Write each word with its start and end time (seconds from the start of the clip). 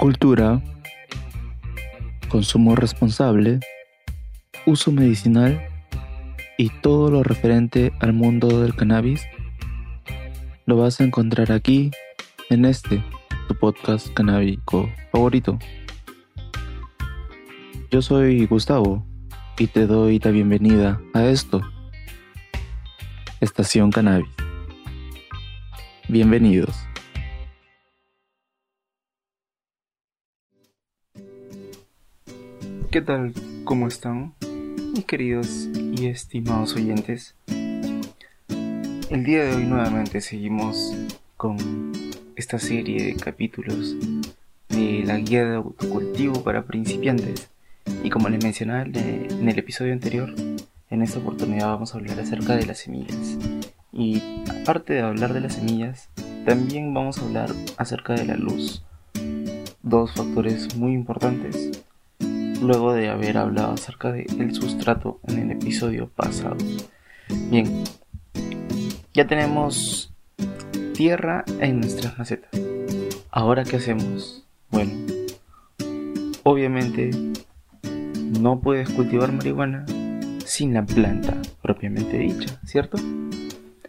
Cultura, 0.00 0.62
consumo 2.30 2.74
responsable, 2.74 3.60
uso 4.64 4.92
medicinal 4.92 5.60
y 6.56 6.70
todo 6.80 7.10
lo 7.10 7.22
referente 7.22 7.92
al 8.00 8.14
mundo 8.14 8.62
del 8.62 8.74
cannabis 8.74 9.20
lo 10.64 10.78
vas 10.78 11.00
a 11.00 11.04
encontrar 11.04 11.52
aquí 11.52 11.90
en 12.48 12.64
este, 12.64 13.04
tu 13.46 13.54
podcast 13.56 14.08
canábico 14.14 14.88
favorito. 15.12 15.58
Yo 17.90 18.00
soy 18.00 18.46
Gustavo 18.46 19.04
y 19.58 19.66
te 19.66 19.86
doy 19.86 20.18
la 20.18 20.30
bienvenida 20.30 20.98
a 21.12 21.26
esto, 21.26 21.60
Estación 23.42 23.90
Cannabis. 23.90 24.30
Bienvenidos. 26.08 26.89
¿Qué 32.90 33.00
tal? 33.00 33.32
¿Cómo 33.62 33.86
están? 33.86 34.34
Mis 34.96 35.04
queridos 35.04 35.68
y 35.76 36.06
estimados 36.06 36.74
oyentes. 36.74 37.36
El 37.46 39.22
día 39.22 39.44
de 39.44 39.54
hoy 39.54 39.64
nuevamente 39.64 40.20
seguimos 40.20 40.92
con 41.36 41.92
esta 42.34 42.58
serie 42.58 43.04
de 43.04 43.14
capítulos 43.14 43.94
de 44.70 45.04
la 45.04 45.18
guía 45.18 45.44
de 45.44 45.54
autocultivo 45.54 46.42
para 46.42 46.64
principiantes. 46.64 47.48
Y 48.02 48.10
como 48.10 48.28
les 48.28 48.42
mencionaba 48.42 48.82
en 48.82 49.48
el 49.48 49.56
episodio 49.56 49.92
anterior, 49.92 50.34
en 50.90 51.02
esta 51.02 51.20
oportunidad 51.20 51.68
vamos 51.68 51.94
a 51.94 51.98
hablar 51.98 52.18
acerca 52.18 52.56
de 52.56 52.66
las 52.66 52.78
semillas. 52.78 53.38
Y 53.92 54.20
aparte 54.62 54.94
de 54.94 55.02
hablar 55.02 55.32
de 55.32 55.42
las 55.42 55.54
semillas, 55.54 56.08
también 56.44 56.92
vamos 56.92 57.18
a 57.18 57.24
hablar 57.24 57.50
acerca 57.76 58.14
de 58.14 58.24
la 58.24 58.34
luz. 58.34 58.82
Dos 59.80 60.12
factores 60.12 60.74
muy 60.74 60.92
importantes 60.92 61.70
luego 62.60 62.92
de 62.92 63.08
haber 63.08 63.38
hablado 63.38 63.72
acerca 63.72 64.12
del 64.12 64.54
sustrato 64.54 65.20
en 65.26 65.38
el 65.38 65.50
episodio 65.52 66.08
pasado. 66.08 66.56
Bien, 67.50 67.84
ya 69.14 69.26
tenemos 69.26 70.12
tierra 70.94 71.44
en 71.60 71.80
nuestras 71.80 72.18
macetas. 72.18 72.50
Ahora, 73.30 73.64
¿qué 73.64 73.76
hacemos? 73.76 74.44
Bueno, 74.70 74.92
obviamente 76.42 77.10
no 78.40 78.60
puedes 78.60 78.90
cultivar 78.90 79.32
marihuana 79.32 79.84
sin 80.44 80.74
la 80.74 80.84
planta 80.84 81.40
propiamente 81.62 82.18
dicha, 82.18 82.60
¿cierto? 82.64 82.98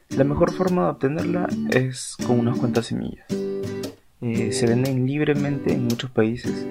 La 0.10 0.24
mejor 0.24 0.52
forma 0.52 0.84
de 0.84 0.90
obtenerla 0.90 1.48
es 1.72 2.16
con 2.28 2.40
unas 2.40 2.58
cuantas 2.58 2.88
semillas. 2.88 3.26
Eh, 4.22 4.52
se 4.52 4.68
venden 4.68 5.08
libremente 5.08 5.74
en 5.74 5.86
muchos 5.86 6.12
países 6.12 6.68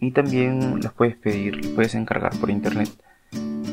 y 0.00 0.10
también 0.12 0.80
las 0.82 0.92
puedes 0.92 1.16
pedir, 1.16 1.56
las 1.56 1.66
puedes 1.68 1.94
encargar 1.94 2.34
por 2.40 2.50
internet. 2.50 2.88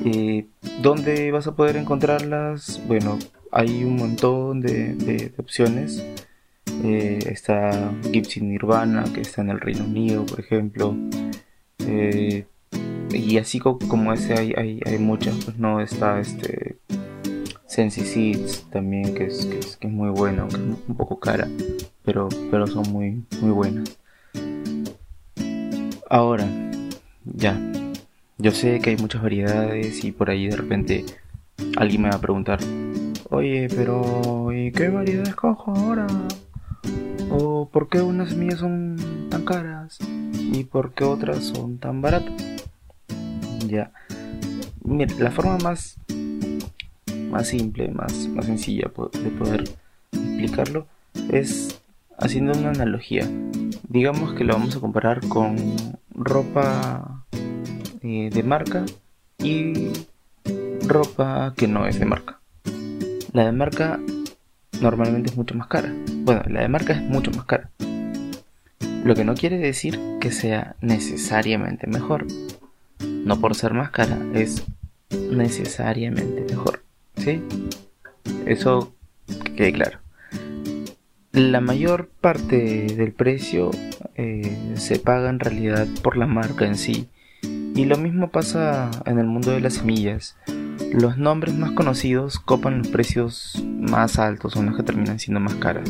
Eh, 0.05 0.45
¿Dónde 0.81 1.31
vas 1.31 1.47
a 1.47 1.55
poder 1.55 1.77
encontrarlas? 1.77 2.81
Bueno, 2.85 3.17
hay 3.51 3.83
un 3.83 3.95
montón 3.95 4.61
de, 4.61 5.33
opciones. 5.37 6.05
Eh, 6.83 7.19
está 7.25 7.91
Gibson 8.11 8.49
Nirvana, 8.49 9.05
que 9.13 9.21
está 9.21 9.41
en 9.41 9.49
el 9.49 9.59
Reino 9.59 9.85
Unido, 9.85 10.25
por 10.25 10.39
ejemplo. 10.39 10.95
Eh, 11.79 12.45
y 13.11 13.37
así 13.37 13.59
como 13.59 14.11
ese 14.11 14.33
hay, 14.33 14.81
hay, 14.85 14.97
muchas, 14.99 15.35
pues 15.45 15.57
no 15.57 15.79
está 15.79 16.19
este 16.19 16.77
Sensi 17.65 18.01
Seeds 18.01 18.69
también, 18.69 19.15
que 19.15 19.25
es, 19.27 19.45
que 19.45 19.59
es, 19.59 19.79
muy 19.83 20.09
bueno, 20.09 20.47
es 20.49 20.55
un 20.55 20.95
poco 20.97 21.17
cara, 21.19 21.47
pero, 22.03 22.27
pero 22.51 22.67
son 22.67 22.91
muy, 22.91 23.23
muy 23.41 23.51
buenas. 23.51 23.97
Ahora, 26.09 26.47
ya. 27.25 27.59
Yo 28.37 28.51
sé 28.51 28.79
que 28.79 28.91
hay 28.91 28.97
muchas 28.97 29.21
variedades 29.21 30.05
y 30.05 30.13
por 30.13 30.29
ahí 30.29 30.47
de 30.47 30.55
repente 30.55 31.05
alguien 31.75 32.03
me 32.03 32.09
va 32.09 32.15
a 32.15 32.21
preguntar, 32.21 32.59
oye, 33.29 33.67
pero 33.69 34.53
¿y 34.53 34.71
qué 34.71 34.87
variedades 34.87 35.35
cojo 35.35 35.73
ahora? 35.75 36.07
¿O 37.29 37.67
por 37.67 37.89
qué 37.89 38.01
unas 38.01 38.29
semillas 38.29 38.59
son 38.59 39.27
tan 39.29 39.43
caras 39.43 39.97
y 40.33 40.63
por 40.63 40.93
qué 40.93 41.03
otras 41.03 41.43
son 41.43 41.77
tan 41.77 42.01
baratas? 42.01 42.33
Ya. 43.67 43.91
Mira, 44.85 45.13
la 45.19 45.31
forma 45.31 45.57
más, 45.57 45.97
más 47.29 47.47
simple, 47.47 47.89
más, 47.89 48.29
más 48.29 48.45
sencilla 48.45 48.89
de 49.11 49.29
poder 49.31 49.69
explicarlo 50.13 50.85
es 51.29 51.81
haciendo 52.17 52.57
una 52.57 52.69
analogía 52.69 53.27
digamos 53.87 54.33
que 54.33 54.43
lo 54.43 54.53
vamos 54.53 54.75
a 54.75 54.79
comparar 54.79 55.25
con 55.27 55.55
ropa 56.13 57.25
eh, 58.01 58.29
de 58.31 58.43
marca 58.43 58.85
y 59.39 59.91
ropa 60.85 61.53
que 61.55 61.67
no 61.67 61.85
es 61.87 61.99
de 61.99 62.05
marca. 62.05 62.39
La 63.33 63.45
de 63.45 63.51
marca 63.51 63.99
normalmente 64.81 65.29
es 65.29 65.37
mucho 65.37 65.55
más 65.55 65.67
cara. 65.67 65.93
Bueno, 66.23 66.43
la 66.47 66.61
de 66.61 66.67
marca 66.67 66.93
es 66.93 67.01
mucho 67.01 67.31
más 67.31 67.45
cara. 67.45 67.69
Lo 69.03 69.15
que 69.15 69.23
no 69.23 69.35
quiere 69.35 69.57
decir 69.57 69.99
que 70.19 70.31
sea 70.31 70.75
necesariamente 70.81 71.87
mejor. 71.87 72.25
No 72.99 73.39
por 73.39 73.55
ser 73.55 73.73
más 73.73 73.91
cara, 73.91 74.17
es 74.33 74.65
necesariamente 75.31 76.45
mejor. 76.49 76.83
¿Sí? 77.15 77.41
Eso 78.45 78.93
que 79.43 79.53
quede 79.55 79.73
claro. 79.73 79.99
La 81.37 81.61
mayor 81.61 82.09
parte 82.19 82.87
del 82.87 83.11
precio 83.11 83.69
eh, 84.15 84.73
se 84.73 84.97
paga 84.97 85.29
en 85.29 85.39
realidad 85.39 85.85
por 86.01 86.17
la 86.17 86.25
marca 86.25 86.65
en 86.65 86.75
sí. 86.75 87.09
Y 87.43 87.85
lo 87.85 87.95
mismo 87.95 88.31
pasa 88.31 88.89
en 89.05 89.19
el 89.19 89.27
mundo 89.27 89.51
de 89.51 89.59
las 89.59 89.75
semillas. 89.75 90.35
Los 90.91 91.19
nombres 91.19 91.53
más 91.53 91.73
conocidos 91.73 92.39
copan 92.39 92.79
los 92.79 92.87
precios 92.87 93.63
más 93.63 94.17
altos, 94.17 94.53
son 94.53 94.65
los 94.65 94.77
que 94.77 94.81
terminan 94.81 95.19
siendo 95.19 95.39
más 95.39 95.53
caras. 95.53 95.87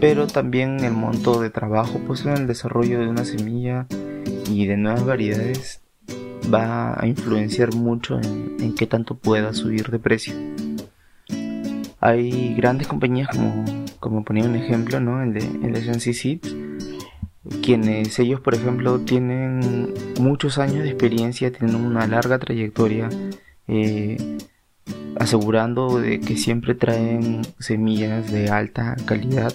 Pero 0.00 0.28
también 0.28 0.84
el 0.84 0.92
monto 0.92 1.40
de 1.40 1.50
trabajo 1.50 2.00
pues 2.06 2.24
en 2.24 2.34
el 2.34 2.46
desarrollo 2.46 3.00
de 3.00 3.08
una 3.08 3.24
semilla 3.24 3.88
y 4.48 4.66
de 4.66 4.76
nuevas 4.76 5.04
variedades 5.04 5.80
va 6.54 6.94
a 6.96 7.08
influenciar 7.08 7.74
mucho 7.74 8.20
en, 8.20 8.54
en 8.60 8.76
qué 8.76 8.86
tanto 8.86 9.16
pueda 9.16 9.52
subir 9.52 9.88
de 9.90 9.98
precio. 9.98 10.32
Hay 11.98 12.54
grandes 12.54 12.86
compañías 12.86 13.28
como 13.30 13.83
como 14.04 14.22
ponía 14.22 14.44
un 14.44 14.54
ejemplo, 14.54 15.00
¿no? 15.00 15.22
El 15.22 15.32
de, 15.32 15.40
el 15.40 15.72
de 15.72 16.40
quienes 17.62 18.18
ellos, 18.18 18.38
por 18.40 18.54
ejemplo, 18.54 19.00
tienen 19.00 19.94
muchos 20.20 20.58
años 20.58 20.82
de 20.82 20.90
experiencia, 20.90 21.50
tienen 21.50 21.74
una 21.74 22.06
larga 22.06 22.38
trayectoria, 22.38 23.08
eh, 23.66 24.18
asegurando 25.18 26.00
de 26.00 26.20
que 26.20 26.36
siempre 26.36 26.74
traen 26.74 27.40
semillas 27.58 28.30
de 28.30 28.50
alta 28.50 28.94
calidad 29.06 29.54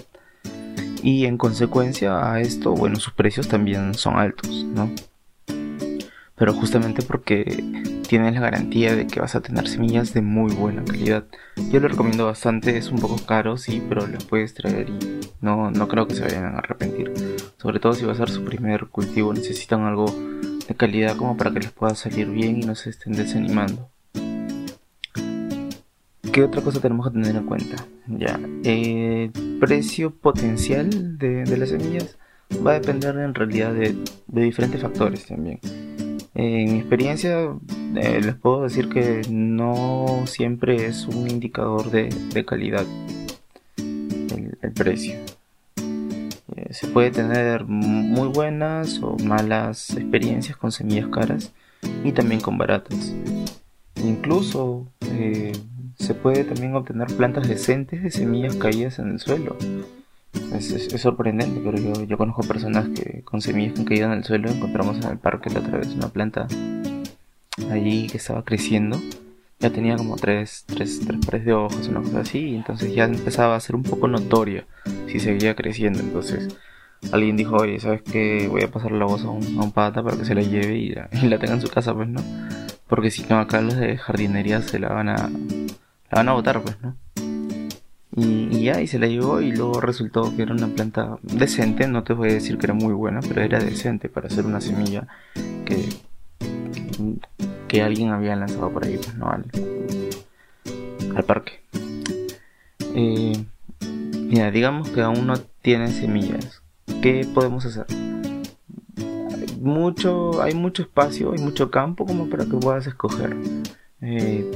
y 1.00 1.26
en 1.26 1.38
consecuencia 1.38 2.32
a 2.32 2.40
esto, 2.40 2.72
bueno, 2.72 2.96
sus 2.96 3.12
precios 3.12 3.46
también 3.46 3.94
son 3.94 4.18
altos, 4.18 4.64
¿no? 4.64 4.90
Pero 6.40 6.54
justamente 6.54 7.02
porque 7.02 7.62
tienes 8.08 8.32
la 8.32 8.40
garantía 8.40 8.96
de 8.96 9.06
que 9.06 9.20
vas 9.20 9.34
a 9.34 9.42
tener 9.42 9.68
semillas 9.68 10.14
de 10.14 10.22
muy 10.22 10.54
buena 10.54 10.82
calidad. 10.82 11.24
Yo 11.70 11.80
lo 11.80 11.88
recomiendo 11.88 12.24
bastante, 12.24 12.78
es 12.78 12.88
un 12.88 12.98
poco 12.98 13.18
caro, 13.26 13.58
sí, 13.58 13.82
pero 13.86 14.06
las 14.06 14.24
puedes 14.24 14.54
traer 14.54 14.88
y 14.88 15.20
no, 15.42 15.70
no 15.70 15.86
creo 15.86 16.08
que 16.08 16.14
se 16.14 16.22
vayan 16.22 16.46
a 16.46 16.60
arrepentir. 16.60 17.12
Sobre 17.58 17.78
todo 17.78 17.92
si 17.92 18.06
va 18.06 18.12
a 18.12 18.14
ser 18.14 18.30
su 18.30 18.42
primer 18.42 18.86
cultivo, 18.86 19.34
necesitan 19.34 19.82
algo 19.82 20.06
de 20.66 20.74
calidad 20.74 21.14
como 21.14 21.36
para 21.36 21.50
que 21.50 21.60
les 21.60 21.72
pueda 21.72 21.94
salir 21.94 22.30
bien 22.30 22.62
y 22.62 22.64
no 22.64 22.74
se 22.74 22.88
estén 22.88 23.12
desanimando. 23.12 23.90
¿Qué 26.32 26.42
otra 26.42 26.62
cosa 26.62 26.80
tenemos 26.80 27.06
que 27.06 27.12
tener 27.12 27.36
en 27.36 27.44
cuenta? 27.44 27.84
Ya, 28.06 28.40
el 28.64 29.30
precio 29.60 30.08
potencial 30.08 31.18
de, 31.18 31.44
las 31.58 31.68
semillas 31.68 32.16
va 32.66 32.70
a 32.70 32.80
depender 32.80 33.14
en 33.18 33.34
realidad 33.34 33.74
de 33.74 33.94
diferentes 34.26 34.80
factores 34.80 35.26
también. 35.26 35.60
En 36.34 36.72
mi 36.72 36.78
experiencia 36.78 37.56
eh, 37.96 38.20
les 38.22 38.34
puedo 38.36 38.62
decir 38.62 38.88
que 38.88 39.22
no 39.28 40.24
siempre 40.26 40.86
es 40.86 41.06
un 41.06 41.28
indicador 41.28 41.90
de, 41.90 42.44
calidad 42.46 42.86
el, 43.76 44.72
precio. 44.74 45.14
Eh, 46.56 46.72
se 46.72 46.86
puede 46.86 47.10
tener 47.10 47.64
muy 47.64 48.28
buenas 48.28 49.00
o 49.02 49.16
malas 49.24 49.90
experiencias 49.96 50.56
con 50.56 50.70
semillas 50.70 51.08
caras 51.08 51.52
y 52.04 52.12
también 52.12 52.40
con 52.40 52.58
baratas. 52.58 53.12
Incluso 54.04 54.86
eh, 55.00 55.52
se 55.98 56.14
puede 56.14 56.44
también 56.44 56.74
obtener 56.74 57.08
plantas 57.08 57.48
decentes 57.48 58.02
de 58.02 58.10
semillas 58.10 58.54
caídas 58.54 59.00
en 59.00 59.10
el 59.10 59.18
suelo. 59.18 59.56
Es, 60.54 61.00
sorprendente, 61.00 61.60
pero 61.64 62.04
yo, 62.04 62.18
conozco 62.18 62.42
personas 62.42 62.88
que 62.88 63.22
con 63.22 63.40
semillas 63.40 63.74
que 63.74 63.80
han 63.80 63.86
caído 63.86 64.06
en 64.06 64.12
el 64.12 64.24
suelo 64.24 64.50
encontramos 64.50 64.98
en 64.98 65.12
el 65.12 65.18
parque 65.18 65.50
la 65.50 65.60
otra 65.60 65.78
vez 65.78 65.88
una 65.94 66.08
planta 66.08 66.48
allí 67.70 68.08
que 68.08 68.16
estaba 68.18 68.44
creciendo. 68.44 69.00
Ya 69.60 69.70
tenía 69.70 69.96
como 69.96 70.16
tres, 70.16 70.64
tres, 70.66 71.00
tres 71.06 71.24
pares 71.24 71.44
de 71.44 71.52
hojas, 71.52 71.86
una 71.88 72.00
cosa 72.00 72.20
así, 72.20 72.38
y 72.38 72.56
entonces 72.56 72.94
ya 72.94 73.04
empezaba 73.04 73.56
a 73.56 73.60
ser 73.60 73.76
un 73.76 73.82
poco 73.82 74.08
notorio 74.08 74.64
si 75.06 75.20
seguía 75.20 75.54
creciendo. 75.54 76.00
Entonces, 76.00 76.56
alguien 77.12 77.36
dijo, 77.36 77.56
oye, 77.56 77.78
¿sabes 77.78 78.02
qué? 78.02 78.48
Voy 78.48 78.62
a 78.62 78.70
pasar 78.70 78.92
la 78.92 79.04
voz 79.04 79.22
a 79.24 79.30
un, 79.30 79.72
pata 79.72 80.02
para 80.02 80.16
que 80.16 80.24
se 80.24 80.34
la 80.34 80.42
lleve 80.42 80.76
y 80.76 80.94
la, 80.94 81.38
tenga 81.38 81.54
en 81.54 81.60
su 81.60 81.68
casa, 81.68 81.94
pues, 81.94 82.08
¿no? 82.08 82.22
Porque 82.88 83.10
si 83.10 83.22
no, 83.24 83.38
acá 83.38 83.60
los 83.60 83.76
de 83.76 83.98
jardinería 83.98 84.62
se 84.62 84.78
la 84.78 84.88
van 84.88 85.10
a, 85.10 85.16
la 85.28 86.10
van 86.10 86.28
a 86.28 86.32
botar, 86.32 86.62
pues, 86.62 86.80
¿no? 86.80 86.96
Y, 88.16 88.64
ya, 88.64 88.80
y 88.80 88.88
se 88.88 88.98
la 88.98 89.06
llevó 89.06 89.40
y 89.40 89.52
luego 89.52 89.80
resultó 89.80 90.34
que 90.34 90.42
era 90.42 90.52
una 90.52 90.66
planta 90.66 91.18
decente, 91.22 91.86
no 91.86 92.02
te 92.02 92.12
voy 92.12 92.30
a 92.30 92.34
decir 92.34 92.58
que 92.58 92.66
era 92.66 92.74
muy 92.74 92.92
buena, 92.92 93.20
pero 93.20 93.40
era 93.40 93.60
decente 93.60 94.08
para 94.08 94.26
hacer 94.26 94.46
una 94.46 94.60
semilla 94.60 95.06
que, 95.64 95.88
que 97.68 97.82
alguien 97.82 98.10
había 98.10 98.34
lanzado 98.34 98.70
por 98.70 98.84
ahí, 98.84 98.96
pues, 98.96 99.14
¿no? 99.14 99.30
Al, 99.30 99.44
al 101.14 101.24
parque. 101.24 101.60
Eh, 102.96 103.44
mira, 103.80 104.50
digamos 104.50 104.88
que 104.88 105.02
aún 105.02 105.26
no 105.28 105.34
tienen 105.62 105.92
semillas. 105.92 106.62
¿Qué 107.02 107.26
podemos 107.32 107.64
hacer? 107.64 107.86
Mucho, 109.60 110.42
hay 110.42 110.54
mucho 110.54 110.82
espacio, 110.82 111.32
hay 111.32 111.38
mucho 111.38 111.70
campo 111.70 112.06
como 112.06 112.28
para 112.28 112.44
que 112.44 112.56
puedas 112.56 112.86
escoger. 112.86 113.36
Eh, 114.00 114.50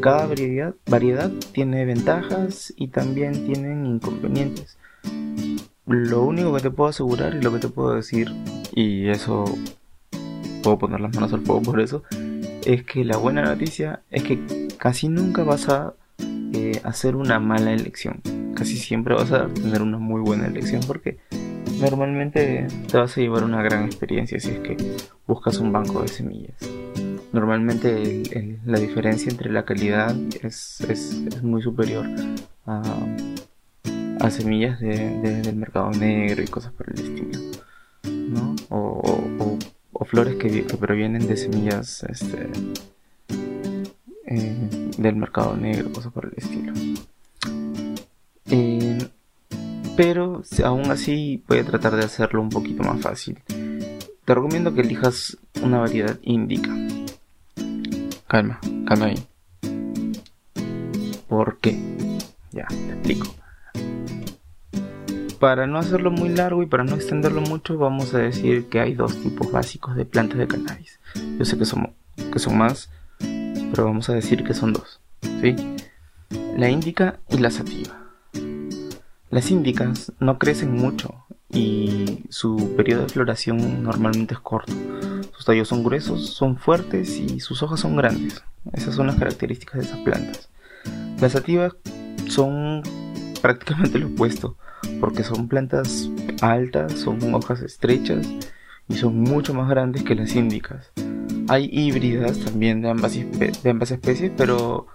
cada 0.00 0.26
variedad, 0.26 0.74
variedad 0.86 1.30
tiene 1.52 1.84
ventajas 1.84 2.72
y 2.76 2.88
también 2.88 3.46
tienen 3.46 3.86
inconvenientes. 3.86 4.78
Lo 5.86 6.22
único 6.22 6.54
que 6.54 6.62
te 6.62 6.70
puedo 6.70 6.90
asegurar 6.90 7.34
y 7.34 7.40
lo 7.40 7.52
que 7.52 7.58
te 7.58 7.68
puedo 7.68 7.94
decir, 7.94 8.30
y 8.74 9.08
eso 9.08 9.44
puedo 10.62 10.78
poner 10.78 11.00
las 11.00 11.14
manos 11.14 11.32
al 11.32 11.42
fuego 11.42 11.62
por 11.62 11.80
eso, 11.80 12.02
es 12.64 12.84
que 12.84 13.04
la 13.04 13.16
buena 13.16 13.42
noticia 13.42 14.02
es 14.10 14.22
que 14.22 14.68
casi 14.78 15.08
nunca 15.08 15.42
vas 15.42 15.68
a 15.68 15.94
eh, 16.54 16.80
hacer 16.84 17.16
una 17.16 17.40
mala 17.40 17.72
elección. 17.72 18.20
Casi 18.54 18.76
siempre 18.76 19.14
vas 19.14 19.32
a 19.32 19.48
tener 19.48 19.82
una 19.82 19.98
muy 19.98 20.20
buena 20.20 20.46
elección 20.46 20.82
porque 20.86 21.18
normalmente 21.80 22.66
te 22.90 22.96
vas 22.96 23.16
a 23.16 23.20
llevar 23.20 23.44
una 23.44 23.62
gran 23.62 23.84
experiencia 23.84 24.38
si 24.38 24.50
es 24.50 24.58
que 24.60 24.76
buscas 25.26 25.58
un 25.58 25.72
banco 25.72 26.02
de 26.02 26.08
semillas. 26.08 26.71
Normalmente 27.32 28.58
la 28.64 28.78
diferencia 28.78 29.30
entre 29.30 29.50
la 29.50 29.64
calidad 29.64 30.14
es, 30.42 30.84
muy 31.42 31.62
superior 31.62 32.06
a, 32.66 32.82
a 34.20 34.30
semillas 34.30 34.80
del 34.80 35.56
mercado 35.56 35.90
negro 35.90 36.42
y 36.42 36.46
cosas 36.46 36.72
por 36.72 36.90
el 36.90 37.00
estilo. 37.00 37.40
¿no? 38.04 38.56
O, 38.68 39.58
flores 40.04 40.36
que, 40.36 40.66
que, 40.66 40.76
provienen 40.76 41.26
de 41.26 41.36
semillas 41.36 42.02
este, 42.02 42.50
eh, 44.26 44.90
del 44.98 45.16
mercado 45.16 45.56
negro, 45.56 45.90
cosas 45.92 46.12
por 46.12 46.26
el 46.26 46.34
estilo. 46.36 46.72
Eh, 48.50 48.98
pero 49.96 50.42
aún 50.64 50.90
así 50.90 51.42
voy 51.48 51.58
a 51.58 51.64
tratar 51.64 51.96
de 51.96 52.04
hacerlo 52.04 52.42
un 52.42 52.50
poquito 52.50 52.82
más 52.82 53.00
fácil. 53.00 53.38
Te 53.46 54.34
recomiendo 54.34 54.74
que 54.74 54.82
elijas 54.82 55.38
una 55.62 55.78
variedad 55.78 56.18
índica. 56.22 56.70
Calma, 58.32 58.58
calma 58.86 59.06
ahí. 59.08 59.26
¿Por 61.28 61.58
qué? 61.58 61.78
Ya, 62.50 62.66
te 62.66 62.92
explico. 62.92 63.26
Para 65.38 65.66
no 65.66 65.78
hacerlo 65.78 66.10
muy 66.10 66.30
largo 66.30 66.62
y 66.62 66.66
para 66.66 66.82
no 66.82 66.94
extenderlo 66.94 67.42
mucho, 67.42 67.76
vamos 67.76 68.14
a 68.14 68.20
decir 68.20 68.70
que 68.70 68.80
hay 68.80 68.94
dos 68.94 69.20
tipos 69.22 69.52
básicos 69.52 69.96
de 69.96 70.06
plantas 70.06 70.38
de 70.38 70.46
cannabis. 70.46 70.98
Yo 71.38 71.44
sé 71.44 71.58
que 71.58 71.66
son, 71.66 71.92
que 72.32 72.38
son 72.38 72.56
más, 72.56 72.88
pero 73.18 73.84
vamos 73.84 74.08
a 74.08 74.14
decir 74.14 74.44
que 74.44 74.54
son 74.54 74.72
dos. 74.72 75.02
¿sí? 75.42 75.54
La 76.56 76.70
índica 76.70 77.20
y 77.28 77.36
la 77.36 77.50
sativa. 77.50 77.98
Las 79.28 79.50
índicas 79.50 80.10
no 80.20 80.38
crecen 80.38 80.72
mucho 80.72 81.26
y 81.52 82.24
su 82.30 82.74
periodo 82.76 83.02
de 83.02 83.08
floración 83.08 83.82
normalmente 83.82 84.34
es 84.34 84.40
corto. 84.40 84.72
Sus 85.36 85.44
tallos 85.44 85.68
son 85.68 85.84
gruesos, 85.84 86.30
son 86.30 86.56
fuertes 86.56 87.18
y 87.18 87.40
sus 87.40 87.62
hojas 87.62 87.80
son 87.80 87.96
grandes. 87.96 88.42
Esas 88.72 88.94
son 88.94 89.06
las 89.06 89.16
características 89.16 89.80
de 89.80 89.86
esas 89.86 89.98
plantas. 89.98 90.48
Las 91.20 91.32
sativas 91.32 91.74
son 92.28 92.82
prácticamente 93.40 93.98
lo 93.98 94.06
opuesto, 94.06 94.56
porque 95.00 95.24
son 95.24 95.48
plantas 95.48 96.08
altas, 96.40 96.92
son 96.92 97.34
hojas 97.34 97.60
estrechas 97.60 98.26
y 98.88 98.94
son 98.94 99.18
mucho 99.20 99.52
más 99.52 99.68
grandes 99.68 100.04
que 100.04 100.14
las 100.14 100.34
índicas. 100.34 100.90
Hay 101.48 101.68
híbridas 101.70 102.38
también 102.38 102.80
de 102.82 102.88
ambas, 102.88 103.14
de 103.14 103.70
ambas 103.70 103.90
especies, 103.90 104.32
pero 104.36 104.86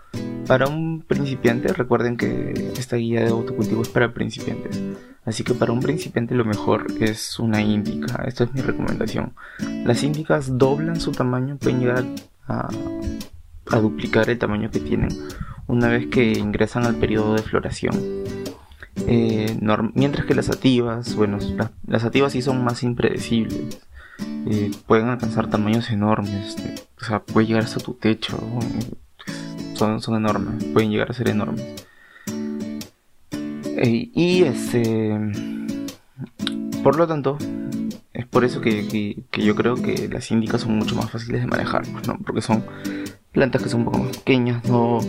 para 0.47 0.67
un 0.67 1.03
principiante, 1.05 1.73
recuerden 1.73 2.15
que 2.15 2.71
esta 2.77 2.95
guía 2.95 3.21
de 3.21 3.29
autocultivo 3.29 3.81
es 3.81 3.89
para 3.89 4.13
principiantes. 4.13 4.81
Así 5.27 5.43
que 5.43 5.53
para 5.53 5.73
un 5.73 5.81
principiante 5.81 6.33
lo 6.33 6.45
mejor 6.45 6.87
es 6.99 7.37
una 7.37 7.61
índica. 7.61 8.23
Esta 8.25 8.45
es 8.45 8.53
mi 8.53 8.61
recomendación. 8.61 9.33
Las 9.85 10.01
índicas 10.01 10.57
doblan 10.57 10.99
su 10.99 11.11
tamaño, 11.11 11.57
pueden 11.57 11.81
llegar 11.81 12.05
a, 12.47 12.69
duplicar 13.79 14.29
el 14.29 14.39
tamaño 14.39 14.71
que 14.71 14.79
tienen 14.79 15.09
una 15.67 15.89
vez 15.89 16.07
que 16.07 16.31
ingresan 16.31 16.85
al 16.85 16.95
periodo 16.95 17.35
de 17.35 17.43
floración. 17.43 17.93
Eh, 19.05 19.59
mientras 19.93 20.25
que 20.25 20.33
las 20.33 20.45
sativas, 20.45 21.13
bueno, 21.15 21.37
las 21.85 22.01
sativas 22.01 22.31
sí 22.31 22.41
son 22.41 22.63
más 22.63 22.81
impredecibles. 22.83 23.81
Eh, 24.49 24.71
pueden 24.87 25.09
alcanzar 25.09 25.49
tamaños 25.49 25.91
enormes. 25.91 26.55
o 27.01 27.05
sea, 27.05 27.19
puede 27.19 27.47
llegar 27.47 27.63
hasta 27.63 27.81
tu 27.81 27.93
techo 27.93 28.39
son, 29.77 30.15
enormes, 30.15 30.63
pueden 30.65 30.91
llegar 30.91 31.11
a 31.11 31.13
ser 31.13 31.29
enormes. 31.29 31.86
Eh, 33.77 34.09
y 34.13 34.43
este, 34.43 35.15
por 36.83 36.97
lo 36.97 37.07
tanto, 37.07 37.37
es 38.11 38.25
por 38.25 38.43
eso 38.43 38.59
que, 38.59 39.23
yo 39.31 39.55
creo 39.55 39.75
que 39.75 40.09
las 40.09 40.31
índicas 40.31 40.61
son 40.61 40.77
mucho 40.77 40.95
más 40.95 41.11
fáciles 41.11 41.41
de 41.41 41.47
manejar, 41.47 41.83
pues, 41.91 42.07
¿no? 42.07 42.17
porque 42.25 42.41
son 42.41 42.65
plantas 43.31 43.61
que 43.61 43.69
son 43.69 43.81
un 43.81 43.85
poco 43.85 43.99
más 43.99 44.17
pequeñas, 44.17 44.65
no, 44.65 44.99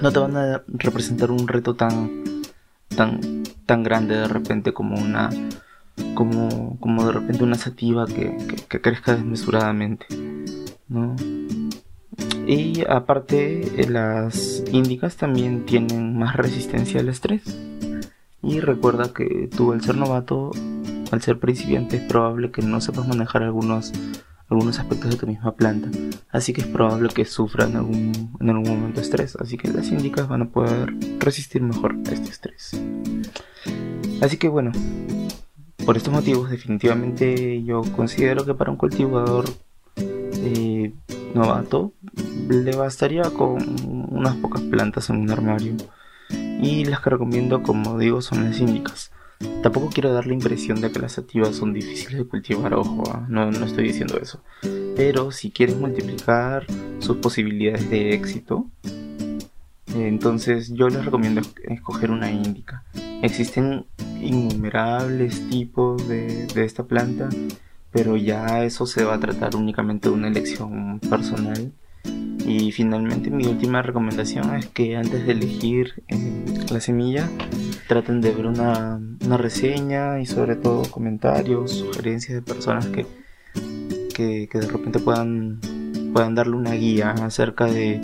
no 0.00 0.12
te 0.12 0.18
van 0.18 0.36
a 0.38 0.62
representar 0.68 1.30
un 1.30 1.46
reto 1.46 1.74
tan, 1.74 2.24
tan, 2.88 3.42
tan 3.66 3.82
grande 3.82 4.16
de 4.16 4.28
repente 4.28 4.72
como 4.72 4.98
una 4.98 5.28
como, 6.14 6.78
como 6.80 7.06
de 7.06 7.12
repente 7.12 7.44
una 7.44 7.56
sativa 7.56 8.06
que, 8.06 8.36
que 8.68 8.80
crezca 8.80 9.14
desmesuradamente, 9.14 10.06
¿no? 10.88 11.14
Y 12.46 12.84
aparte, 12.88 13.80
eh, 13.80 13.88
las 13.88 14.62
índicas 14.70 15.16
también 15.16 15.66
tienen 15.66 16.16
más 16.18 16.36
resistencia 16.36 17.00
al 17.00 17.08
estrés. 17.08 17.42
Y 18.42 18.60
recuerda 18.60 19.12
que 19.12 19.48
tú, 19.54 19.72
al 19.72 19.82
ser 19.82 19.96
novato, 19.96 20.52
al 21.10 21.22
ser 21.22 21.40
principiante, 21.40 21.96
es 21.96 22.02
probable 22.04 22.52
que 22.52 22.62
no 22.62 22.80
sepas 22.80 23.08
manejar 23.08 23.42
algunos, 23.42 23.92
algunos 24.48 24.78
aspectos 24.78 25.10
de 25.10 25.16
tu 25.16 25.26
misma 25.26 25.56
planta. 25.56 25.88
Así 26.30 26.52
que 26.52 26.60
es 26.60 26.66
probable 26.68 27.08
que 27.08 27.24
sufran 27.24 27.70
en 27.70 27.76
algún, 27.78 28.36
en 28.38 28.50
algún 28.50 28.68
momento 28.68 29.00
estrés. 29.00 29.34
Así 29.36 29.56
que 29.56 29.68
las 29.68 29.88
índicas 29.88 30.28
van 30.28 30.42
a 30.42 30.48
poder 30.48 30.94
resistir 31.18 31.62
mejor 31.62 31.96
a 32.08 32.12
este 32.12 32.30
estrés. 32.30 32.80
Así 34.20 34.36
que 34.36 34.48
bueno, 34.48 34.70
por 35.84 35.96
estos 35.96 36.12
motivos, 36.12 36.50
definitivamente 36.50 37.62
yo 37.64 37.82
considero 37.94 38.44
que 38.44 38.54
para 38.54 38.70
un 38.70 38.76
cultivador 38.76 39.44
eh, 39.96 40.92
novato 41.34 41.92
le 42.48 42.76
bastaría 42.76 43.24
con 43.24 43.56
unas 44.10 44.36
pocas 44.36 44.62
plantas 44.62 45.10
en 45.10 45.16
un 45.16 45.30
armario. 45.30 45.74
Y 46.30 46.84
las 46.84 47.00
que 47.00 47.10
recomiendo, 47.10 47.62
como 47.62 47.98
digo, 47.98 48.22
son 48.22 48.44
las 48.44 48.58
índicas. 48.58 49.10
Tampoco 49.62 49.90
quiero 49.92 50.12
dar 50.12 50.26
la 50.26 50.32
impresión 50.32 50.80
de 50.80 50.90
que 50.90 50.98
las 50.98 51.12
sativas 51.12 51.54
son 51.56 51.74
difíciles 51.74 52.16
de 52.18 52.24
cultivar, 52.24 52.72
ojo, 52.74 53.02
¿ah? 53.10 53.26
no, 53.28 53.50
estoy 53.50 53.84
diciendo 53.84 54.18
eso. 54.20 54.40
Pero 54.96 55.30
si 55.30 55.50
quieres 55.50 55.76
multiplicar 55.76 56.66
sus 57.00 57.18
posibilidades 57.18 57.90
de 57.90 58.14
éxito, 58.14 58.66
entonces 59.94 60.72
yo 60.72 60.88
les 60.88 61.04
recomiendo 61.04 61.42
escoger 61.64 62.10
una 62.10 62.30
índica. 62.30 62.84
Existen 63.22 63.84
innumerables 64.22 65.48
tipos 65.50 66.08
de 66.08 66.46
esta 66.56 66.84
planta, 66.84 67.28
pero 67.92 68.16
ya 68.16 68.64
eso 68.64 68.86
se 68.86 69.04
va 69.04 69.14
a 69.14 69.20
tratar 69.20 69.54
únicamente 69.54 70.08
de 70.08 70.14
una 70.14 70.28
elección 70.28 70.98
personal 71.00 71.72
y 72.46 72.70
finalmente 72.70 73.30
mi 73.30 73.44
última 73.46 73.82
recomendación 73.82 74.54
es 74.54 74.66
que 74.66 74.96
antes 74.96 75.26
de 75.26 75.32
elegir 75.32 76.04
eh, 76.06 76.44
la 76.70 76.80
semilla 76.80 77.28
traten 77.88 78.20
de 78.20 78.30
ver 78.30 78.46
una, 78.46 79.00
reseña 79.36 80.20
y 80.20 80.26
sobre 80.26 80.54
todo 80.54 80.82
comentarios, 80.90 81.72
sugerencias 81.72 82.36
de 82.36 82.42
personas 82.42 82.86
que, 82.86 83.04
que, 84.14 84.48
de 84.52 84.66
repente 84.68 85.00
puedan, 85.00 85.60
puedan 86.12 86.36
darle 86.36 86.54
una 86.54 86.72
guía 86.72 87.10
acerca 87.10 87.66
de, 87.66 88.00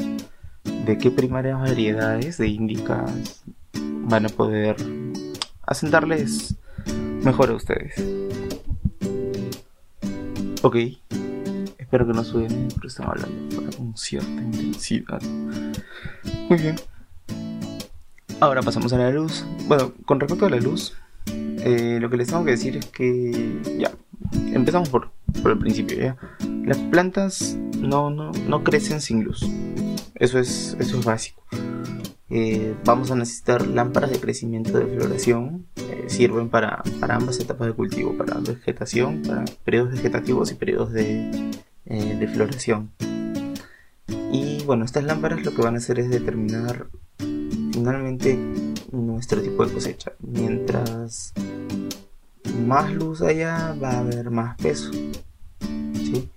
de 0.85 0.99
qué 0.99 1.13
primarias 1.13 1.61
variedades 1.61 2.37
de 2.39 2.49
indicas 2.49 3.45
van 3.75 4.27
a 4.27 4.29
poder 4.29 4.77
asentarles 5.65 6.57
mejor 7.23 7.51
a 7.51 7.55
ustedes. 7.55 7.95
Ok, 10.63 10.77
Espero 11.93 12.07
que 12.07 12.15
no 12.15 12.25
suene, 12.25 12.69
pero 12.75 12.89
están 12.89 13.07
hablando 13.07 13.77
con 13.77 13.95
cierta 13.99 14.31
intensidad. 14.31 15.21
Muy 16.49 16.59
bien. 16.59 16.77
Ahora 18.41 18.63
pasamos 18.63 18.95
a 18.95 18.97
la 18.97 19.11
luz. 19.11 19.45
Bueno, 19.67 19.93
con 20.07 20.19
respecto 20.19 20.47
a 20.47 20.49
la 20.49 20.57
luz, 20.57 20.97
eh, 21.27 21.99
lo 22.01 22.09
que 22.09 22.17
les 22.17 22.29
tengo 22.29 22.47
que 22.47 22.53
decir 22.53 22.79
es 22.79 22.87
que 22.87 23.61
ya, 23.79 23.93
empezamos 24.55 24.89
por, 24.89 25.11
por 25.43 25.51
el 25.53 25.59
principio. 25.59 25.99
¿ya? 25.99 26.17
Las 26.65 26.79
plantas 26.79 27.59
no, 27.79 28.09
no, 28.09 28.33
no 28.49 28.65
crecen 28.65 29.03
sin 29.03 29.25
luz. 29.25 29.47
Eso 30.15 30.39
es, 30.39 30.75
eso 30.81 30.99
es 30.99 31.05
básico. 31.05 31.43
Eh, 32.31 32.75
vamos 32.87 33.11
a 33.11 33.17
necesitar 33.17 33.67
lámparas 33.67 34.11
de 34.11 34.19
crecimiento 34.19 34.79
de 34.79 34.87
floración. 34.87 35.67
Eh, 35.77 36.05
sirven 36.07 36.49
para, 36.49 36.83
para, 37.01 37.17
ambas 37.17 37.39
etapas 37.39 37.67
de 37.67 37.75
cultivo, 37.75 38.17
para 38.17 38.39
vegetación, 38.39 39.21
para 39.21 39.45
periodos 39.63 39.93
vegetativos 39.93 40.51
y 40.51 40.55
periodos 40.55 40.91
de, 40.95 41.51
eh, 41.87 42.17
de 42.19 42.29
floración. 42.29 42.91
Y 44.33 44.63
bueno, 44.65 44.85
estas 44.85 45.05
lámparas 45.05 45.45
lo 45.45 45.55
que 45.55 45.63
van 45.63 45.75
a 45.75 45.79
hacer 45.79 45.99
es 45.99 46.11
determinar 46.11 46.89
finalmente 47.73 48.39
nuestro 48.91 49.41
tipo 49.43 49.67
de 49.67 49.73
cosecha. 49.73 50.13
Mientras 50.21 51.33
más 52.67 52.93
luz 52.93 53.23
haya, 53.23 53.75
va 53.83 53.91
a 53.91 53.99
haber 54.01 54.31
más 54.31 54.57
peso. 54.57 54.91
¿sí? 55.95 56.29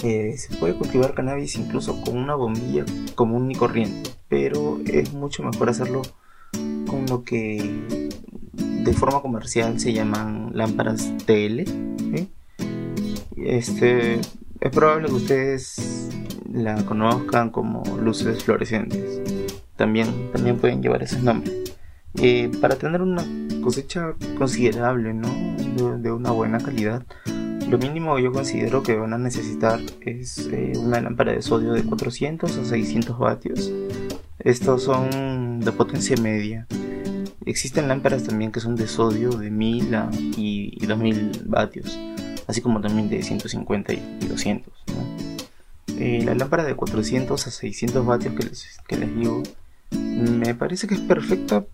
se 0.00 0.56
puede 0.60 0.74
cultivar 0.74 1.14
cannabis 1.14 1.56
incluso 1.56 2.00
con 2.02 2.16
una 2.16 2.36
bombilla 2.36 2.84
común 3.16 3.50
y 3.50 3.56
corriente, 3.56 4.10
pero 4.28 4.78
es 4.86 5.12
mucho 5.12 5.42
mejor 5.42 5.68
hacerlo 5.68 6.02
con 6.86 7.06
lo 7.08 7.24
que 7.24 8.16
de 8.86 8.92
forma 8.92 9.20
comercial 9.20 9.80
se 9.80 9.92
llaman 9.92 10.52
lámparas 10.54 11.12
TL. 11.26 11.64
Este, 13.36 14.20
es 14.60 14.70
probable 14.70 15.08
que 15.08 15.14
ustedes 15.14 16.08
la 16.52 16.84
conozcan 16.84 17.50
como 17.50 17.82
luces 17.98 18.44
fluorescentes. 18.44 19.20
También, 19.76 20.30
también 20.32 20.58
pueden 20.58 20.82
llevar 20.82 21.02
ese 21.02 21.20
nombre. 21.20 21.52
Eh, 22.18 22.50
para 22.60 22.76
tener 22.76 23.02
una 23.02 23.24
cosecha 23.62 24.14
considerable, 24.38 25.12
¿no? 25.12 25.28
de 25.98 26.10
una 26.10 26.30
buena 26.30 26.58
calidad, 26.58 27.04
lo 27.68 27.78
mínimo 27.78 28.18
yo 28.20 28.30
considero 28.30 28.82
que 28.84 28.94
van 28.94 29.12
a 29.12 29.18
necesitar 29.18 29.80
es 30.00 30.48
eh, 30.52 30.72
una 30.76 31.00
lámpara 31.00 31.32
de 31.32 31.42
sodio 31.42 31.72
de 31.72 31.82
400 31.82 32.56
a 32.56 32.64
600 32.64 33.18
vatios. 33.18 33.72
Estos 34.38 34.84
son 34.84 35.58
de 35.60 35.72
potencia 35.72 36.16
media. 36.16 36.68
Existen 37.44 37.88
lámparas 37.88 38.22
también 38.22 38.52
que 38.52 38.60
son 38.60 38.76
de 38.76 38.86
sodio 38.86 39.30
de 39.30 39.50
1000 39.50 39.94
a, 39.96 40.10
y, 40.36 40.86
2000 40.86 41.42
vatios, 41.46 41.98
así 42.46 42.60
como 42.60 42.80
también 42.80 43.08
de 43.08 43.22
150 43.22 43.92
y, 43.92 44.26
200. 44.28 44.72
Eh, 45.98 46.22
la 46.24 46.34
lámpara 46.34 46.64
de 46.64 46.74
400 46.74 47.46
a 47.46 47.50
600 47.50 48.04
vatios 48.04 48.34
que 48.34 48.44
les, 48.44 48.78
que 48.86 48.96
les 48.96 49.14
digo 49.16 49.42
me 49.90 50.54
parece 50.54 50.86
que 50.86 50.94
es 50.94 51.00
perfecta 51.00 51.64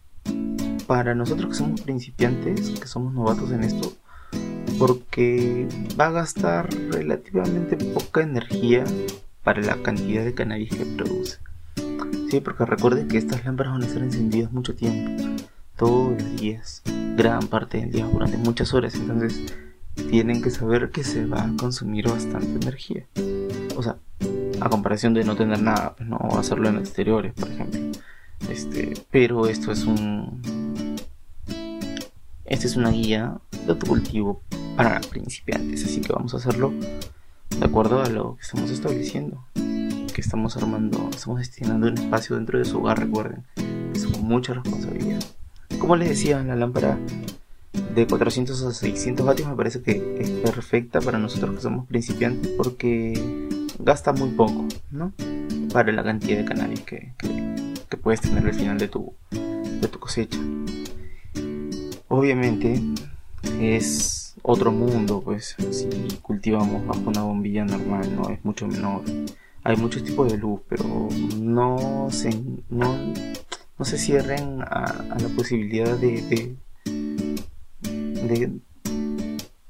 para 0.87 1.15
nosotros 1.15 1.49
que 1.49 1.55
somos 1.55 1.81
principiantes, 1.81 2.71
que 2.79 2.87
somos 2.87 3.13
novatos 3.15 3.51
en 3.51 3.65
esto 3.65 3.97
porque 4.79 5.69
va 5.99 6.07
a 6.07 6.11
gastar 6.11 6.69
relativamente 6.91 7.77
poca 7.77 8.23
energía 8.23 8.85
para 9.45 9.63
la 9.63 9.77
cantidad 9.83 10.25
de 10.25 10.35
cannabis 10.35 10.71
que 10.71 10.85
produce. 10.85 11.39
Sí, 12.31 12.41
porque 12.41 12.65
recuerden 12.65 13.09
que 13.09 13.19
estas 13.19 13.45
lámparas 13.45 13.75
van 13.75 13.83
a 13.83 13.87
estar 13.87 14.03
encendidas 14.03 14.53
mucho 14.53 14.75
tiempo, 14.75 15.23
todos 15.77 16.21
los 16.21 16.41
días, 16.41 16.83
gran 17.17 17.47
parte 17.47 17.79
del 17.79 17.93
día, 17.93 18.07
durante 18.07 18.39
muchas 18.39 18.73
horas, 18.75 18.95
entonces 18.95 19.55
tienen 19.95 20.43
que 20.43 20.51
saber 20.51 20.91
que 20.91 21.05
se 21.05 21.27
va 21.27 21.45
a 21.45 21.57
consumir 21.57 22.09
bastante 22.09 22.53
energía. 22.53 23.07
O 23.77 23.83
sea, 23.83 23.97
a 24.61 24.69
comparación 24.69 25.15
de 25.15 25.25
no 25.25 25.37
tener 25.37 25.61
nada, 25.61 25.95
pues 25.97 26.09
no 26.09 26.19
hacerlo 26.39 26.69
en 26.69 26.79
exteriores, 26.79 27.33
por 27.35 27.51
ejemplo. 27.51 27.81
Este, 28.49 28.95
pero 29.11 29.47
esto 29.47 29.73
es 29.73 29.85
un. 29.85 30.97
Esta 32.45 32.67
es 32.67 32.77
una 32.77 32.91
guía 32.91 33.39
de 33.67 33.75
cultivo 33.75 34.43
para 34.77 35.01
principiantes, 35.01 35.85
así 35.85 36.01
que 36.01 36.13
vamos 36.13 36.35
a 36.35 36.37
hacerlo 36.37 36.73
de 37.59 37.65
acuerdo 37.65 38.03
a 38.03 38.09
lo 38.09 38.37
que 38.37 38.43
estamos 38.43 38.71
estableciendo, 38.71 39.45
que 39.55 40.21
estamos 40.21 40.57
armando, 40.57 41.09
estamos 41.11 41.39
destinando 41.39 41.89
un 41.89 41.95
espacio 41.95 42.37
dentro 42.37 42.59
de 42.59 42.65
su 42.65 42.79
hogar, 42.79 42.99
recuerden, 42.99 43.45
es 43.95 44.07
con 44.07 44.25
mucha 44.25 44.55
responsabilidad. 44.55 45.23
Como 45.79 45.97
les 45.97 46.11
decía, 46.11 46.43
la 46.43 46.57
lámpara 46.57 46.99
de 47.73 48.07
400 48.07 48.63
a 48.65 48.73
600 48.73 49.25
vatios 49.25 49.49
me 49.49 49.57
parece 49.57 49.83
que 49.83 50.19
es 50.21 50.31
perfecta 50.31 51.01
para 51.01 51.19
nosotros 51.19 51.55
que 51.55 51.61
somos 51.63 51.87
principiantes 51.87 52.53
porque 52.57 53.59
gasta 53.79 54.13
muy 54.13 54.31
poco, 54.31 54.67
¿no? 54.91 55.13
Para 55.73 55.93
la 55.93 56.03
cantidad 56.05 56.39
de 56.39 56.45
cannabis 56.45 56.81
que, 56.81 57.15
que 57.89 57.97
puedes 57.97 58.21
tener 58.21 58.45
al 58.45 58.55
final 58.55 58.79
de 58.79 58.89
tu, 58.89 59.15
de 59.31 59.89
tu 59.89 59.99
cosecha. 59.99 60.39
Obviamente 62.09 62.81
es 63.61 64.35
otro 64.43 64.73
mundo, 64.73 65.23
pues 65.23 65.57
si 65.71 65.89
cultivamos 66.21 66.87
bajo 66.87 67.03
una 67.07 67.23
bombilla 67.23 67.65
normal, 67.65 68.15
no 68.15 68.29
es 68.29 68.45
mucho 68.45 68.67
menor. 68.67 69.03
Hay 69.65 69.77
muchos 69.77 70.03
tipos 70.03 70.31
de 70.31 70.39
luz, 70.39 70.61
pero 70.69 71.09
no 71.39 72.09
se, 72.11 72.31
no, 72.69 72.97
no 73.79 73.85
se 73.85 73.99
cierren 73.99 74.61
a, 74.63 75.17
la 75.21 75.29
posibilidad 75.37 75.97
de, 75.97 76.57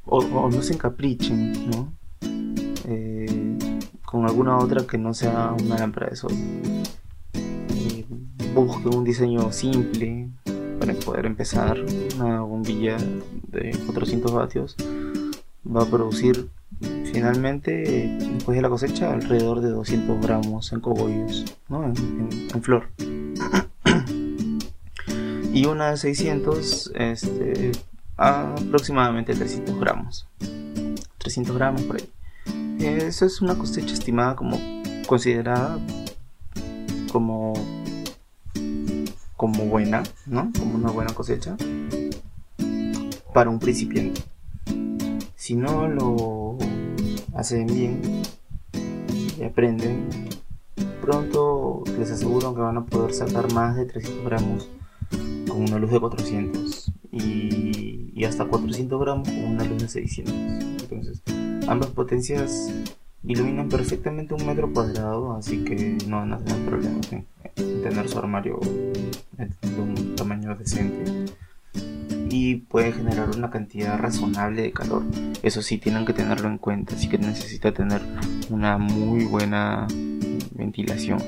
o, 0.05 0.51
no 0.51 0.63
se 0.63 0.75
encaprichen, 0.75 1.71
¿no? 1.71 1.93
Eh, 2.87 3.59
con 4.05 4.25
alguna 4.25 4.59
otra 4.59 4.87
que 4.87 4.99
no 4.99 5.15
sea 5.15 5.55
una 5.59 5.79
lámpara 5.79 6.11
de 6.11 6.17
sol. 6.17 6.33
Eh, 7.35 8.05
busque 8.55 8.89
un 8.89 9.05
diseño 9.05 9.51
simple, 9.53 10.29
para 10.83 10.95
poder 10.95 11.27
empezar 11.27 11.79
una 12.17 12.41
bombilla 12.41 12.97
de 13.49 13.71
400 13.87 14.33
vatios 14.33 14.75
va 15.65 15.85
a 15.85 15.87
producir 15.87 16.49
finalmente 17.13 18.17
después 18.19 18.57
de 18.57 18.63
la 18.63 18.69
cosecha 18.69 19.13
alrededor 19.13 19.61
de 19.61 19.71
200 19.71 20.21
gramos 20.21 20.73
en 20.73 20.81
cogollos 20.81 21.45
¿no? 21.69 21.85
en, 21.85 22.63
flor 22.63 22.89
y 25.55 25.67
una 25.67 25.93
de 25.93 25.99
600 25.99 26.93
este, 26.97 27.71
aproximadamente 28.17 29.35
300 29.35 29.79
gramos 29.79 30.27
300 31.19 31.57
gramos 31.57 31.83
por 31.83 31.97
ahí 31.97 32.09
eso 32.79 33.27
es 33.27 33.41
una 33.41 33.57
cosecha 33.57 33.95
estimada 33.95 34.37
como 34.37 34.59
considerada 35.07 35.79
como 37.13 37.53
como 39.43 39.65
buena, 39.65 40.05
¿no? 40.27 40.53
Como 40.57 40.77
una 40.77 40.93
buena 40.93 41.13
cosecha 41.15 41.57
para 43.35 43.51
un 43.51 43.59
principiante. 43.59 44.23
Si 45.35 45.57
no 45.57 45.89
lo 45.89 46.59
hacen 47.35 47.67
bien 47.67 48.23
y 49.37 49.43
aprenden, 49.43 50.29
pronto 51.01 51.83
les 51.99 52.13
aseguro 52.13 52.55
que 52.55 52.61
van 52.61 52.77
a 52.77 52.85
poder 52.85 53.13
sacar 53.15 53.53
más 53.53 53.75
de 53.75 53.87
300 53.87 54.25
gramos 54.25 54.69
con 55.49 55.63
una 55.63 55.79
luz 55.81 55.91
de 55.91 55.99
400 55.99 56.93
y, 57.11 57.92
y 58.23 58.25
hasta 58.25 58.45
400 58.45 59.01
gramos 59.01 59.29
con 59.29 59.45
una 59.47 59.65
luz 59.65 59.83
de 59.83 59.89
600. 59.89 60.33
Entonces, 60.33 61.23
ambas 61.67 61.91
potencias 61.91 62.73
iluminan 63.25 63.69
perfectamente 63.69 64.33
un 64.33 64.47
metro 64.47 64.73
cuadrado, 64.73 65.35
así 65.35 65.65
que 65.65 65.99
no 66.07 66.19
van 66.19 66.35
a 66.35 66.39
tener 66.39 66.65
problemas 66.65 67.13
en, 67.13 67.27
tener 67.83 68.09
su 68.09 68.19
armario 68.21 68.61
de 68.63 69.81
un 69.81 70.15
tamaño 70.15 70.55
decente 70.55 71.35
y 72.31 72.59
puede 72.59 72.93
generar 72.93 73.29
una 73.37 73.51
cantidad 73.51 73.99
razonable 73.99 74.63
de 74.63 74.71
calor. 74.71 75.03
Eso 75.43 75.61
sí, 75.61 75.79
tienen 75.79 76.05
que 76.05 76.13
tenerlo 76.13 76.47
en 76.47 76.59
cuenta, 76.59 76.95
así 76.95 77.09
que 77.09 77.19
necesita 77.19 77.73
tener 77.73 78.03
una 78.51 78.79
muy 78.79 79.25
buena 79.25 79.89
ventilación. 80.53 81.19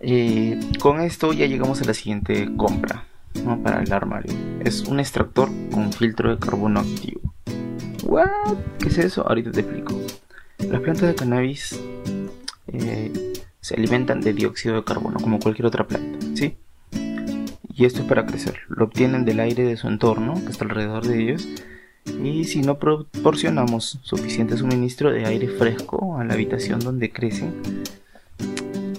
Eh, 0.00 0.58
con 0.80 1.02
esto 1.02 1.34
ya 1.34 1.44
llegamos 1.44 1.82
a 1.82 1.84
la 1.84 1.92
siguiente 1.92 2.48
compra 2.56 3.04
para 3.62 3.82
el 3.82 3.92
armario. 3.92 4.32
Es 4.64 4.82
un 4.82 5.00
extractor 5.00 5.48
con 5.70 5.92
filtro 5.92 6.30
de 6.34 6.38
carbono 6.38 6.80
activo. 6.80 7.20
¿Qué 8.78 8.88
es 8.88 8.98
eso? 8.98 9.26
Ahorita 9.26 9.50
te 9.50 9.60
explico. 9.60 10.00
Las 10.58 10.80
plantas 10.80 11.08
de 11.08 11.14
cannabis 11.14 11.80
eh, 12.68 13.34
se 13.60 13.74
alimentan 13.74 14.20
de 14.20 14.32
dióxido 14.32 14.76
de 14.76 14.84
carbono 14.84 15.18
como 15.20 15.38
cualquier 15.38 15.66
otra 15.66 15.86
planta, 15.86 16.24
¿sí? 16.34 16.56
Y 17.74 17.84
esto 17.84 18.00
es 18.00 18.06
para 18.06 18.24
crecer. 18.24 18.60
Lo 18.68 18.84
obtienen 18.84 19.24
del 19.24 19.40
aire 19.40 19.64
de 19.64 19.76
su 19.76 19.88
entorno, 19.88 20.34
que 20.34 20.50
está 20.50 20.64
alrededor 20.64 21.06
de 21.06 21.22
ellos. 21.22 21.48
Y 22.22 22.44
si 22.44 22.62
no 22.62 22.78
proporcionamos 22.78 23.98
suficiente 24.02 24.56
suministro 24.56 25.10
de 25.10 25.26
aire 25.26 25.48
fresco 25.48 26.16
a 26.18 26.24
la 26.24 26.34
habitación 26.34 26.80
donde 26.80 27.10
crecen, 27.10 27.54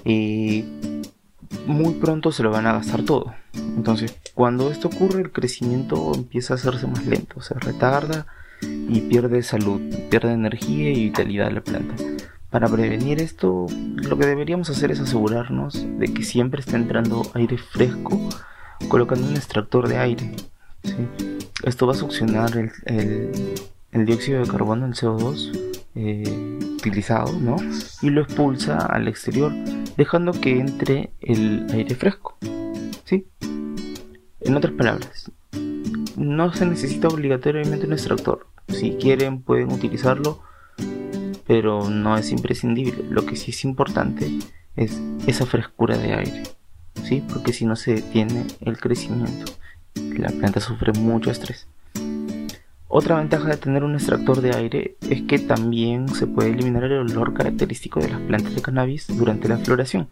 eh, 0.06 0.63
muy 1.65 1.94
pronto 1.96 2.32
se 2.32 2.44
lo 2.44 2.51
van 2.51 2.67
a 2.67 2.74
gastar 2.74 3.03
todo. 3.03 3.34
Entonces, 3.77 4.17
cuando 4.34 4.72
esto 4.72 4.88
ocurre, 4.88 5.22
el 5.22 5.31
crecimiento 5.31 6.12
empieza 6.15 6.53
a 6.53 6.57
hacerse 6.57 6.88
más 6.88 7.05
lento, 7.05 7.41
se 7.41 7.53
retarda 7.53 8.25
y 8.62 9.01
pierde 9.01 9.43
salud, 9.43 9.79
pierde 10.10 10.34
energía 10.34 10.89
y 10.89 11.05
vitalidad 11.05 11.51
la 11.51 11.62
planta. 11.62 11.93
Para 12.50 12.67
prevenir 12.67 13.22
esto, 13.22 13.67
lo 13.69 14.17
que 14.17 14.25
deberíamos 14.25 14.72
hacer 14.72 14.89
es 14.89 15.00
asegurarnos 15.00 15.86
de 16.00 16.12
que 16.12 16.24
siempre 16.24 16.62
está 16.62 16.75
entrando 16.75 17.22
aire 17.36 17.60
fresco 17.60 18.19
colocando 18.88 19.27
un 19.27 19.36
extractor 19.36 19.88
de 19.88 19.98
aire. 19.98 20.36
Esto 21.63 21.86
va 21.86 21.93
a 21.93 21.98
succionar 21.98 22.57
el, 22.86 24.05
dióxido 24.05 24.41
de 24.41 24.48
carbono, 24.48 24.88
el 24.88 24.93
CO2, 24.93 25.75
eh, 25.93 26.60
utilizado, 26.77 27.31
¿no? 27.34 27.57
Y 28.01 28.10
lo 28.10 28.22
expulsa 28.22 28.77
al 28.77 29.07
exterior, 29.07 29.51
dejando 29.98 30.31
que 30.31 30.60
entre 30.60 31.12
el 31.22 31.67
aire 31.72 31.93
fresco. 31.93 32.38
¿sí? 33.03 33.25
En 34.48 34.56
otras 34.56 34.74
palabras, 34.75 35.30
no 36.16 36.54
se 36.54 36.66
necesita 36.66 37.10
obligatoriamente 37.10 37.86
un 37.86 37.92
extractor. 37.92 38.48
Si 38.70 38.92
quieren 38.92 39.42
pueden 39.42 39.74
utilizarlo, 39.74 40.42
pero 41.46 41.89
no 41.89 42.16
es 42.18 42.32
imprescindible. 42.32 43.04
Lo 43.10 43.25
que 43.25 43.36
sí 43.36 43.51
es 43.51 43.66
importante 43.66 44.32
es 44.77 45.01
esa 45.27 45.46
frescura 45.46 45.98
de 45.98 46.13
aire, 46.13 46.44
¿sí? 47.04 47.22
Porque 47.27 47.51
si 47.51 47.66
no 47.66 47.75
se 47.75 47.96
detiene 47.96 48.46
el 48.62 48.77
crecimiento, 48.77 49.51
la 49.96 50.30
planta 50.30 50.62
sufre 50.62 50.94
mucho 50.94 51.30
estrés. 51.30 51.68
Otra 53.00 53.18
ventaja 53.18 53.50
de 53.50 53.58
tener 53.58 53.84
un 53.84 53.94
extractor 53.94 54.42
de 54.42 54.56
aire 54.56 54.98
es 55.08 55.22
que 55.22 55.38
también 55.38 56.08
se 56.10 56.25
puede 56.25 56.50
eliminar 56.50 56.84
el 56.86 56.94
olor 56.94 57.36
característico 57.36 58.00
de 58.00 58.10
las 58.10 58.20
plantas 58.22 58.56
de 58.56 58.62
cannabis 58.63 59.06
durante 59.06 59.48
la 59.48 59.60
floración. 59.60 60.08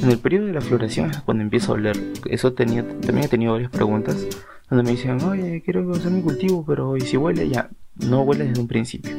En 0.00 0.08
el 0.08 0.18
periodo 0.18 0.46
de 0.46 0.52
la 0.52 0.60
floración 0.60 1.10
es 1.10 1.18
cuando 1.18 1.42
empieza 1.42 1.72
a 1.72 1.74
oler. 1.74 1.96
Eso 2.30 2.52
tenía, 2.52 2.86
también 2.86 3.24
he 3.24 3.28
tenido 3.28 3.54
varias 3.54 3.72
preguntas 3.72 4.24
donde 4.70 4.84
me 4.84 4.92
decían, 4.92 5.20
oye, 5.24 5.62
quiero 5.64 5.90
hacer 5.90 6.12
mi 6.12 6.22
cultivo, 6.22 6.64
pero 6.64 6.96
¿y 6.96 7.00
si 7.00 7.16
huele? 7.16 7.48
Ya, 7.48 7.70
no 7.96 8.22
huele 8.22 8.44
desde 8.44 8.60
un 8.60 8.68
principio. 8.68 9.16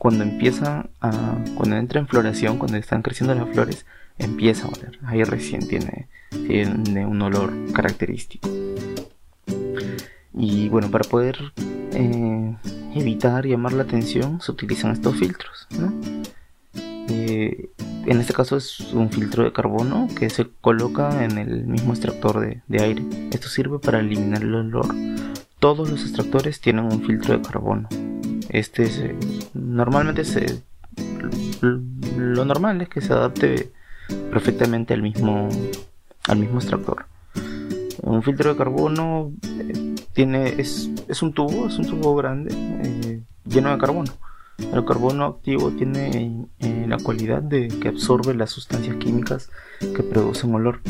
Cuando 0.00 0.24
empieza 0.24 0.90
a, 1.00 1.36
cuando 1.54 1.76
entra 1.76 2.00
en 2.00 2.08
floración, 2.08 2.58
cuando 2.58 2.76
están 2.76 3.02
creciendo 3.02 3.36
las 3.36 3.48
flores, 3.50 3.86
empieza 4.18 4.66
a 4.66 4.70
oler. 4.70 4.98
Ahí 5.04 5.22
recién 5.22 5.68
tiene, 5.68 6.08
tiene 6.30 7.06
un 7.06 7.22
olor 7.22 7.52
característico. 7.72 8.48
Y 10.34 10.68
bueno, 10.68 10.90
para 10.90 11.04
poder 11.04 11.36
eh, 11.92 12.56
evitar 12.94 13.46
llamar 13.46 13.72
la 13.72 13.82
atención 13.82 14.40
se 14.40 14.52
utilizan 14.52 14.92
estos 14.92 15.16
filtros. 15.16 15.68
Eh, 17.08 17.70
en 18.06 18.20
este 18.20 18.32
caso 18.32 18.56
es 18.56 18.80
un 18.92 19.10
filtro 19.10 19.44
de 19.44 19.52
carbono 19.52 20.08
que 20.18 20.30
se 20.30 20.48
coloca 20.60 21.24
en 21.24 21.38
el 21.38 21.66
mismo 21.66 21.92
extractor 21.92 22.40
de, 22.66 22.82
aire. 22.82 23.02
Esto 23.30 23.48
sirve 23.48 23.78
para 23.78 24.00
eliminar 24.00 24.42
el 24.42 24.54
olor. 24.54 24.86
Todos 25.58 25.90
los 25.90 26.02
extractores 26.02 26.60
tienen 26.60 26.86
un 26.86 27.02
filtro 27.04 27.36
de 27.36 27.42
carbono. 27.42 27.88
Este 28.48 29.16
normalmente 29.54 30.24
se, 30.24 30.62
lo 31.60 32.44
normal 32.44 32.80
es 32.82 32.88
que 32.88 33.00
se 33.00 33.12
adapte 33.12 33.72
perfectamente 34.30 34.94
al 34.94 35.02
mismo, 35.02 35.48
al 36.26 36.38
mismo 36.38 36.58
extractor. 36.58 37.06
Un 38.02 38.22
filtro 38.22 38.50
de 38.50 38.56
carbono 38.56 39.32
eh, 39.58 39.94
tiene, 40.12 40.60
es, 40.60 40.90
es, 41.08 41.22
un 41.22 41.32
tubo, 41.32 41.68
es 41.68 41.78
un 41.78 41.86
tubo 41.86 42.16
grande 42.16 42.52
eh, 42.52 43.22
lleno 43.46 43.70
de 43.70 43.78
carbono. 43.78 44.10
El 44.58 44.84
carbono 44.84 45.24
activo 45.24 45.70
tiene 45.70 46.46
eh, 46.58 46.84
la 46.88 46.98
cualidad 46.98 47.42
de 47.42 47.68
que 47.68 47.88
absorbe 47.88 48.34
las 48.34 48.50
sustancias 48.50 48.96
químicas 48.96 49.50
que 49.80 50.02
producen 50.02 50.54
olor 50.54 50.80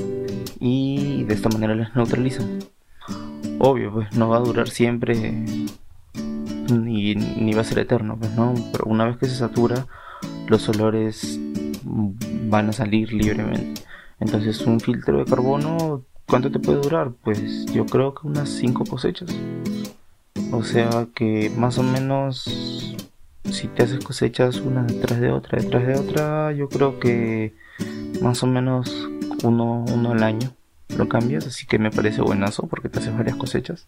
y 0.59 1.25
de 1.25 1.35
esta 1.35 1.49
manera 1.51 1.75
las 1.75 1.95
neutralizan. 1.95 2.61
Obvio, 3.59 3.93
pues 3.93 4.13
no 4.17 4.29
va 4.29 4.39
a 4.39 4.41
durar 4.41 4.69
siempre 4.69 5.45
ni, 6.73 7.15
ni 7.15 7.53
va 7.53 7.61
a 7.61 7.65
ser 7.65 7.79
eterno, 7.79 8.17
pues 8.19 8.35
no, 8.35 8.55
pero 8.73 8.85
una 8.87 9.05
vez 9.05 9.19
que 9.19 9.27
se 9.27 9.37
satura, 9.37 9.87
los 10.49 10.69
olores 10.69 11.39
van 11.85 12.71
a 12.71 12.73
salir 12.73 13.13
libremente. 13.13 13.83
Entonces 14.19 14.61
un 14.63 14.81
filtro 14.81 15.19
de 15.19 15.25
carbono, 15.25 16.05
¿cuánto 16.33 16.51
te 16.51 16.61
puede 16.61 16.81
durar? 16.81 17.11
Pues 17.23 17.67
yo 17.67 17.85
creo 17.85 18.15
que 18.15 18.27
unas 18.27 18.49
5 18.49 18.85
cosechas. 18.87 19.29
O 20.51 20.65
sea 20.65 21.07
que 21.15 21.53
más 21.59 21.77
o 21.77 21.83
menos 21.83 22.97
si 23.51 23.69
te 23.69 23.83
haces 23.83 24.03
cosechas 24.03 24.57
una 24.57 24.83
detrás 24.85 25.21
de 25.21 25.31
otra, 25.31 25.61
detrás 25.61 25.87
de 25.87 25.95
otra, 25.95 26.53
yo 26.53 26.71
creo 26.71 26.99
que 26.99 27.53
más 28.23 28.43
o 28.43 28.47
menos 28.47 29.11
uno, 29.45 29.85
uno 29.93 30.13
al 30.13 30.23
año 30.23 30.55
lo 30.97 31.07
cambias, 31.07 31.47
así 31.47 31.67
que 31.67 31.79
me 31.79 31.91
parece 31.91 32.23
buenazo 32.23 32.67
porque 32.67 32.89
te 32.89 33.01
haces 33.01 33.15
varias 33.15 33.37
cosechas 33.37 33.87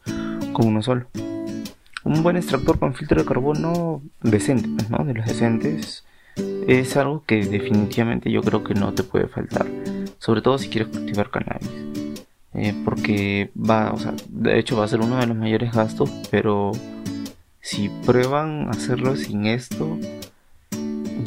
con 0.52 0.66
uno 0.66 0.82
solo. 0.82 1.06
Un 2.04 2.22
buen 2.22 2.36
extractor 2.36 2.78
con 2.78 2.92
filtro 2.92 3.22
de 3.22 3.26
carbono 3.26 4.02
decente, 4.20 4.68
pues, 4.76 4.90
¿no? 4.90 5.02
De 5.06 5.14
los 5.14 5.24
decentes 5.24 6.04
es 6.68 6.94
algo 6.98 7.24
que 7.24 7.46
definitivamente 7.46 8.30
yo 8.30 8.42
creo 8.42 8.64
que 8.64 8.74
no 8.74 8.92
te 8.92 9.02
puede 9.02 9.28
faltar, 9.28 9.66
sobre 10.18 10.42
todo 10.42 10.58
si 10.58 10.68
quieres 10.68 10.88
cultivar 10.88 11.30
cannabis. 11.30 11.70
Eh, 12.54 12.74
porque 12.84 13.50
va, 13.58 13.92
o 13.92 13.98
sea, 13.98 14.14
de 14.28 14.58
hecho 14.58 14.76
va 14.76 14.84
a 14.84 14.88
ser 14.88 15.00
uno 15.00 15.18
de 15.18 15.26
los 15.26 15.36
mayores 15.36 15.72
gastos, 15.72 16.10
pero 16.30 16.70
si 17.60 17.88
prueban 18.06 18.68
hacerlo 18.68 19.16
sin 19.16 19.46
esto, 19.46 19.98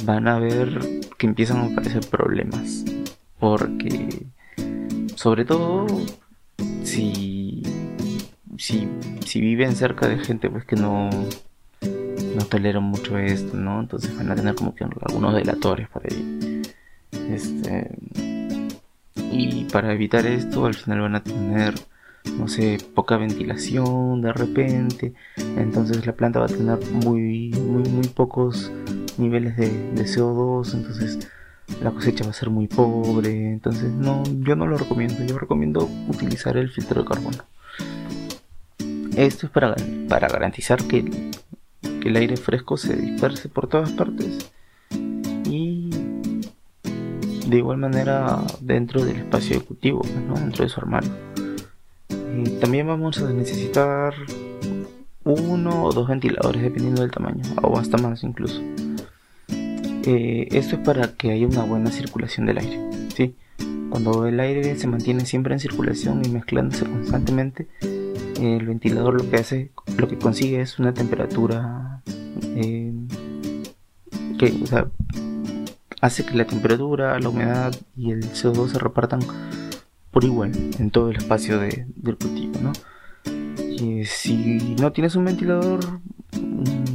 van 0.05 0.27
a 0.27 0.39
ver 0.39 0.79
que 1.17 1.27
empiezan 1.27 1.57
a 1.57 1.65
aparecer 1.65 2.05
problemas. 2.09 2.85
Porque, 3.39 4.25
sobre 5.15 5.45
todo, 5.45 5.85
si, 6.83 7.61
si, 8.57 8.87
si 9.25 9.41
viven 9.41 9.75
cerca 9.75 10.07
de 10.07 10.19
gente 10.19 10.49
pues 10.49 10.63
que 10.63 10.75
no, 10.75 11.09
no 11.81 12.45
toleran 12.49 12.83
mucho 12.83 13.17
esto, 13.17 13.57
¿no? 13.57 13.81
Entonces 13.81 14.15
van 14.15 14.31
a 14.31 14.35
tener 14.35 14.55
como 14.55 14.73
que 14.73 14.85
algunos 14.85 15.33
delatores 15.35 15.89
para 15.89 16.07
ahí. 16.09 16.61
Este, 17.29 17.91
y 19.31 19.65
para 19.65 19.93
evitar 19.93 20.25
esto, 20.25 20.65
al 20.65 20.73
final 20.73 21.01
van 21.01 21.15
a 21.15 21.23
tener, 21.23 21.75
no 22.37 22.47
sé, 22.47 22.77
poca 22.93 23.17
ventilación 23.17 24.21
de 24.21 24.33
repente. 24.33 25.13
Entonces 25.57 26.05
la 26.05 26.13
planta 26.13 26.39
va 26.39 26.45
a 26.45 26.49
tener 26.49 26.79
muy, 26.91 27.49
muy, 27.51 27.83
muy 27.89 28.07
pocos 28.07 28.71
niveles 29.17 29.57
de, 29.57 29.69
de 29.69 30.03
CO2. 30.03 30.73
Entonces 30.73 31.29
la 31.81 31.91
cosecha 31.91 32.23
va 32.23 32.31
a 32.31 32.33
ser 32.33 32.49
muy 32.49 32.67
pobre. 32.67 33.51
Entonces 33.51 33.91
no, 33.91 34.23
yo 34.41 34.55
no 34.55 34.67
lo 34.67 34.77
recomiendo. 34.77 35.23
Yo 35.25 35.37
recomiendo 35.37 35.89
utilizar 36.07 36.57
el 36.57 36.69
filtro 36.69 37.03
de 37.03 37.09
carbono. 37.09 37.43
Esto 39.15 39.47
es 39.47 39.51
para, 39.51 39.75
para 40.07 40.27
garantizar 40.27 40.83
que 40.83 41.31
el 41.81 42.15
aire 42.15 42.37
fresco 42.37 42.77
se 42.77 42.95
disperse 42.95 43.49
por 43.49 43.67
todas 43.67 43.91
partes 43.91 44.51
de 47.47 47.57
igual 47.57 47.77
manera 47.77 48.41
dentro 48.59 49.03
del 49.03 49.17
espacio 49.17 49.57
ejecutivo, 49.57 50.01
pues, 50.01 50.41
dentro 50.41 50.63
de 50.63 50.69
su 50.69 50.79
armario. 50.79 51.11
también 52.59 52.87
vamos 52.87 53.19
a 53.19 53.31
necesitar 53.31 54.13
uno 55.23 55.85
o 55.85 55.91
dos 55.91 56.07
ventiladores 56.07 56.61
dependiendo 56.61 57.01
del 57.01 57.11
tamaño, 57.11 57.43
o 57.61 57.77
hasta 57.77 57.97
más 57.97 58.23
incluso. 58.23 58.61
Eh, 59.49 60.47
esto 60.51 60.75
es 60.77 60.81
para 60.83 61.13
que 61.13 61.31
haya 61.31 61.47
una 61.47 61.63
buena 61.63 61.91
circulación 61.91 62.45
del 62.45 62.59
aire. 62.59 62.79
¿sí? 63.15 63.35
Cuando 63.89 64.25
el 64.25 64.39
aire 64.39 64.77
se 64.77 64.87
mantiene 64.87 65.25
siempre 65.25 65.53
en 65.53 65.59
circulación 65.59 66.21
y 66.25 66.29
mezclándose 66.29 66.85
constantemente, 66.85 67.67
el 68.39 68.65
ventilador 68.65 69.21
lo 69.21 69.29
que 69.29 69.37
hace, 69.37 69.71
lo 69.97 70.07
que 70.07 70.17
consigue 70.17 70.61
es 70.61 70.79
una 70.79 70.93
temperatura 70.93 72.01
eh, 72.55 72.93
que 74.37 74.53
hace 76.01 76.25
que 76.25 76.35
la 76.35 76.45
temperatura, 76.45 77.19
la 77.19 77.29
humedad 77.29 77.75
y 77.95 78.11
el 78.11 78.23
CO2 78.31 78.69
se 78.69 78.79
repartan 78.79 79.19
por 80.11 80.23
igual 80.23 80.51
en 80.79 80.91
todo 80.91 81.09
el 81.09 81.17
espacio 81.17 81.59
de, 81.59 81.85
del 81.95 82.17
cultivo, 82.17 82.59
¿no? 82.61 82.73
Si 84.05 84.75
no 84.79 84.91
tienes 84.91 85.15
un 85.15 85.25
ventilador, 85.25 85.79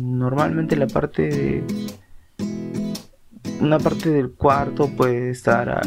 normalmente 0.00 0.76
la 0.76 0.86
parte 0.86 1.64
una 3.60 3.78
parte 3.78 4.10
del 4.10 4.32
cuarto 4.32 4.88
puede 4.88 5.30
estar 5.30 5.68
a, 5.70 5.80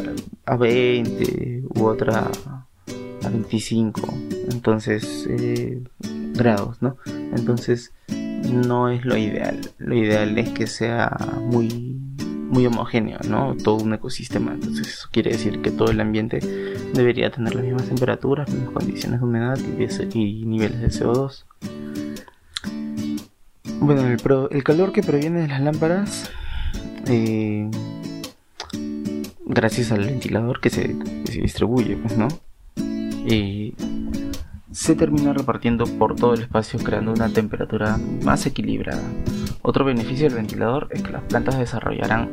a 0.45 0.55
20 0.55 1.63
u 1.75 1.85
otra 1.85 2.31
a 3.23 3.29
25 3.29 4.01
entonces 4.51 5.27
eh, 5.29 5.81
grados 6.33 6.81
no 6.81 6.97
entonces 7.35 7.93
no 8.43 8.89
es 8.89 9.03
lo 9.05 9.17
ideal 9.17 9.59
lo 9.77 9.95
ideal 9.95 10.37
es 10.37 10.49
que 10.49 10.67
sea 10.67 11.17
muy 11.41 11.84
muy 12.49 12.65
homogéneo 12.65 13.19
no 13.27 13.55
todo 13.55 13.83
un 13.83 13.93
ecosistema 13.93 14.53
entonces 14.53 14.87
eso 14.87 15.09
quiere 15.11 15.31
decir 15.31 15.61
que 15.61 15.71
todo 15.71 15.91
el 15.91 15.99
ambiente 15.99 16.39
debería 16.93 17.31
tener 17.31 17.55
las 17.55 17.63
mismas 17.63 17.87
temperaturas 17.87 18.49
mismas 18.49 18.73
condiciones 18.73 19.19
de 19.19 19.25
humedad 19.25 19.57
y, 20.13 20.45
niveles 20.45 20.79
de 20.81 20.87
CO2 20.87 21.45
bueno 23.79 24.01
el, 24.07 24.19
el 24.51 24.63
calor 24.63 24.91
que 24.91 25.03
proviene 25.03 25.41
de 25.41 25.47
las 25.47 25.61
lámparas 25.61 26.31
eh, 27.07 27.69
gracias 29.45 29.91
al 29.91 30.05
ventilador 30.05 30.59
que 30.59 30.69
se, 30.69 30.95
distribuye, 31.31 31.95
pues, 31.95 32.17
¿no? 32.17 32.27
Y 32.77 33.73
se 34.71 34.95
termina 34.95 35.33
repartiendo 35.33 35.85
por 35.85 36.15
todo 36.15 36.33
el 36.33 36.41
espacio 36.41 36.79
creando 36.79 37.11
una 37.11 37.29
temperatura 37.29 37.97
más 38.23 38.45
equilibrada. 38.45 39.03
Otro 39.67 39.83
beneficio 39.83 40.27
del 40.27 40.35
ventilador 40.35 40.89
es 40.91 41.01
que 41.01 41.11
las 41.11 41.23
plantas 41.23 41.57
desarrollarán 41.57 42.29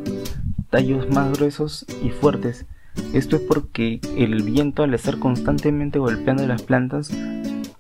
tallos 0.69 1.09
más 1.09 1.33
gruesos 1.33 1.87
y 2.03 2.11
fuertes 2.11 2.67
Esto 3.15 3.37
es 3.37 3.43
porque 3.43 4.01
el 4.19 4.43
viento 4.43 4.83
al 4.83 4.93
estar 4.93 5.19
constantemente 5.19 5.99
golpeando 5.99 6.47
las 6.47 6.63
plantas 6.63 7.11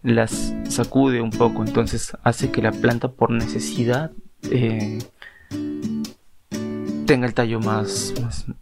las 0.02 0.54
sacude 0.68 1.20
un 1.20 1.30
poco, 1.30 1.62
entonces 1.62 2.16
hace 2.22 2.50
que 2.50 2.62
la 2.62 2.72
planta 2.72 3.08
por 3.08 3.30
necesidad 3.30 4.12
eh, 4.50 4.98
tenga 7.06 7.26
el 7.26 7.34
tallo 7.34 7.60
más, 7.60 8.14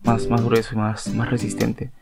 más, 0.04 0.28
más, 0.28 0.44
grueso 0.44 0.74
y 0.74 0.78
más, 0.78 1.14
más 1.14 1.30
resistente. 1.30 1.92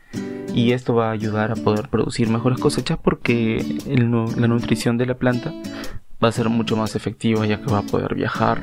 Y 0.53 0.71
esto 0.71 0.95
va 0.95 1.09
a 1.09 1.11
ayudar 1.11 1.51
a 1.51 1.55
poder 1.55 1.89
producir 1.89 2.27
mejores 2.27 2.59
cosechas 2.59 2.97
porque 3.01 3.63
la 3.85 4.47
nutrición 4.47 4.97
de 4.97 5.05
la 5.05 5.13
planta 5.13 5.53
va 6.23 6.29
a 6.29 6.31
ser 6.31 6.49
mucho 6.49 6.75
más 6.75 6.95
efectiva 6.95 7.45
ya 7.45 7.61
que 7.61 7.71
va 7.71 7.79
a 7.79 7.83
poder 7.83 8.15
viajar 8.15 8.61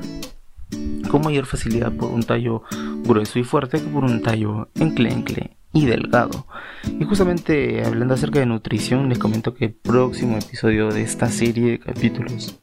con 1.08 1.22
mayor 1.22 1.46
facilidad 1.46 1.92
por 1.92 2.10
un 2.10 2.22
tallo 2.22 2.62
grueso 3.04 3.38
y 3.38 3.44
fuerte 3.44 3.80
que 3.80 3.88
por 3.88 4.04
un 4.04 4.22
tallo 4.22 4.68
enclencle 4.74 5.56
y 5.72 5.86
delgado. 5.86 6.46
Y 6.98 7.04
justamente 7.04 7.84
hablando 7.84 8.14
acerca 8.14 8.40
de 8.40 8.46
nutrición, 8.46 9.08
les 9.08 9.18
comento 9.18 9.54
que 9.54 9.66
el 9.66 9.72
próximo 9.72 10.38
episodio 10.38 10.90
de 10.90 11.02
esta 11.02 11.28
serie 11.28 11.72
de 11.72 11.78
capítulos 11.78 12.58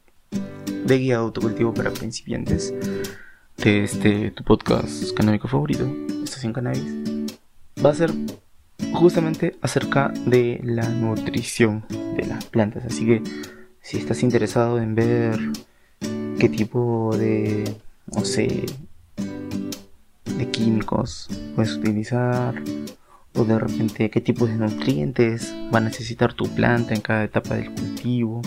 de 0.84 0.98
guía 0.98 1.14
de 1.14 1.20
autocultivo 1.20 1.72
para 1.72 1.90
principiantes 1.90 2.74
de 3.56 3.84
este 3.84 4.30
tu 4.32 4.44
podcast 4.44 5.14
canábico 5.16 5.48
favorito, 5.48 5.90
Estación 6.22 6.52
Cannabis, 6.52 6.84
va 7.84 7.90
a 7.90 7.94
ser 7.94 8.12
justamente 8.92 9.56
acerca 9.62 10.12
de 10.26 10.60
la 10.62 10.88
nutrición 10.88 11.84
de 11.88 12.26
las 12.26 12.44
plantas. 12.46 12.84
Así 12.84 13.06
que 13.06 13.22
si 13.84 13.98
estás 13.98 14.22
interesado 14.22 14.78
en 14.80 14.94
ver 14.94 15.38
qué 16.40 16.48
tipo 16.48 17.14
de, 17.18 17.76
no 18.06 18.24
sé, 18.24 18.64
de 20.24 20.50
químicos 20.50 21.28
puedes 21.54 21.76
utilizar 21.76 22.54
o 23.34 23.44
de 23.44 23.58
repente 23.58 24.08
qué 24.08 24.22
tipo 24.22 24.46
de 24.46 24.54
nutrientes 24.54 25.54
va 25.72 25.78
a 25.78 25.82
necesitar 25.82 26.32
tu 26.32 26.48
planta 26.54 26.94
en 26.94 27.02
cada 27.02 27.24
etapa 27.24 27.56
del 27.56 27.74
cultivo. 27.74 28.40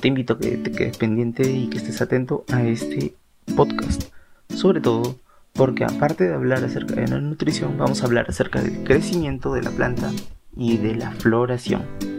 Te 0.00 0.08
invito 0.08 0.32
a 0.32 0.38
que 0.38 0.56
te 0.56 0.72
quedes 0.72 0.96
pendiente 0.96 1.50
y 1.50 1.68
que 1.68 1.76
estés 1.76 2.00
atento 2.00 2.46
a 2.50 2.62
este 2.64 3.14
podcast. 3.54 4.04
Sobre 4.48 4.80
todo 4.80 5.16
porque 5.52 5.84
aparte 5.84 6.24
de 6.24 6.34
hablar 6.34 6.64
acerca 6.64 6.94
de 6.94 7.08
la 7.08 7.20
nutrición, 7.20 7.76
vamos 7.76 8.02
a 8.02 8.06
hablar 8.06 8.26
acerca 8.30 8.62
del 8.62 8.82
crecimiento 8.82 9.52
de 9.52 9.62
la 9.62 9.70
planta 9.70 10.10
y 10.56 10.78
de 10.78 10.94
la 10.94 11.10
floración. 11.10 12.13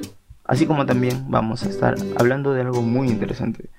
Así 0.47 0.67
como 0.67 0.85
también 0.85 1.25
vamos 1.29 1.63
a 1.63 1.69
estar 1.69 1.95
hablando 2.17 2.53
de 2.53 2.61
algo 2.61 2.81
muy 2.81 3.07
interesante. 3.07 3.69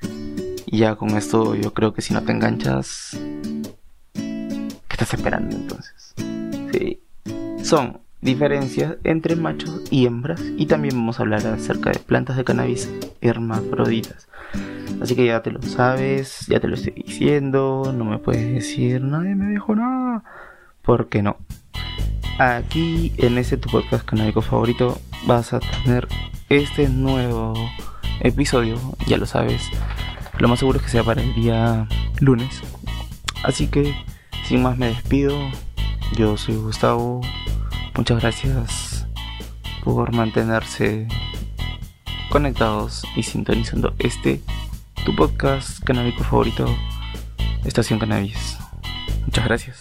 Y 0.67 0.79
ya 0.79 0.97
con 0.97 1.11
esto 1.11 1.55
yo 1.55 1.73
creo 1.73 1.95
que 1.95 2.03
si 2.03 2.13
no 2.13 2.23
te 2.23 2.33
enganchas, 2.33 3.17
¿qué 4.13 4.75
estás 4.91 5.15
esperando 5.15 5.57
entonces? 5.57 6.15
Sí, 6.73 7.01
son 7.63 8.01
diferencias 8.21 8.97
entre 9.05 9.37
machos 9.37 9.83
y 9.91 10.07
hembras 10.07 10.43
y 10.57 10.67
también 10.67 10.97
vamos 10.97 11.21
a 11.21 11.23
hablar 11.23 11.47
acerca 11.47 11.91
de 11.91 12.01
plantas 12.01 12.37
de 12.37 12.43
cannabis 12.43 12.91
hermafroditas. 13.21 14.27
Así 15.01 15.15
que 15.15 15.27
ya 15.27 15.43
te 15.43 15.53
lo 15.53 15.63
sabes, 15.63 16.47
ya 16.49 16.59
te 16.59 16.67
lo 16.67 16.75
estoy 16.75 16.95
diciendo, 16.95 17.95
no 17.97 18.05
me 18.05 18.19
puedes 18.19 18.53
decir, 18.53 19.03
nadie 19.03 19.37
me 19.37 19.51
dijo 19.51 19.77
nada. 19.77 20.25
¿Por 20.83 21.09
qué 21.09 21.23
no? 21.23 21.37
Aquí 22.39 23.13
en 23.19 23.39
este 23.39 23.57
tu 23.57 23.71
podcast 23.71 24.05
canábico 24.05 24.43
favorito 24.43 24.99
vas 25.27 25.53
a 25.53 25.61
tener 25.61 26.09
este 26.49 26.89
nuevo 26.89 27.55
episodio, 28.21 28.79
ya 29.07 29.17
lo 29.17 29.27
sabes. 29.27 29.63
Lo 30.39 30.49
más 30.49 30.59
seguro 30.59 30.79
es 30.79 30.85
que 30.85 30.91
sea 30.91 31.03
para 31.03 31.23
el 31.23 31.35
día 31.35 31.89
lunes. 32.21 32.63
Así 33.43 33.69
que 33.69 33.95
sin 34.45 34.63
más 34.63 34.77
me 34.77 34.87
despido. 34.87 35.37
Yo 36.17 36.37
soy 36.37 36.57
Gustavo. 36.57 37.21
Muchas 37.97 38.21
gracias 38.21 39.07
por 39.83 40.15
mantenerse 40.15 41.09
conectados 42.31 43.05
y 43.17 43.23
sintonizando 43.23 43.95
este 43.99 44.43
tu 45.05 45.15
podcast 45.15 45.83
canábico 45.85 46.25
favorito, 46.25 46.67
Estación 47.65 47.99
Cannabis. 47.99 48.59
Muchas 49.25 49.45
gracias. 49.45 49.79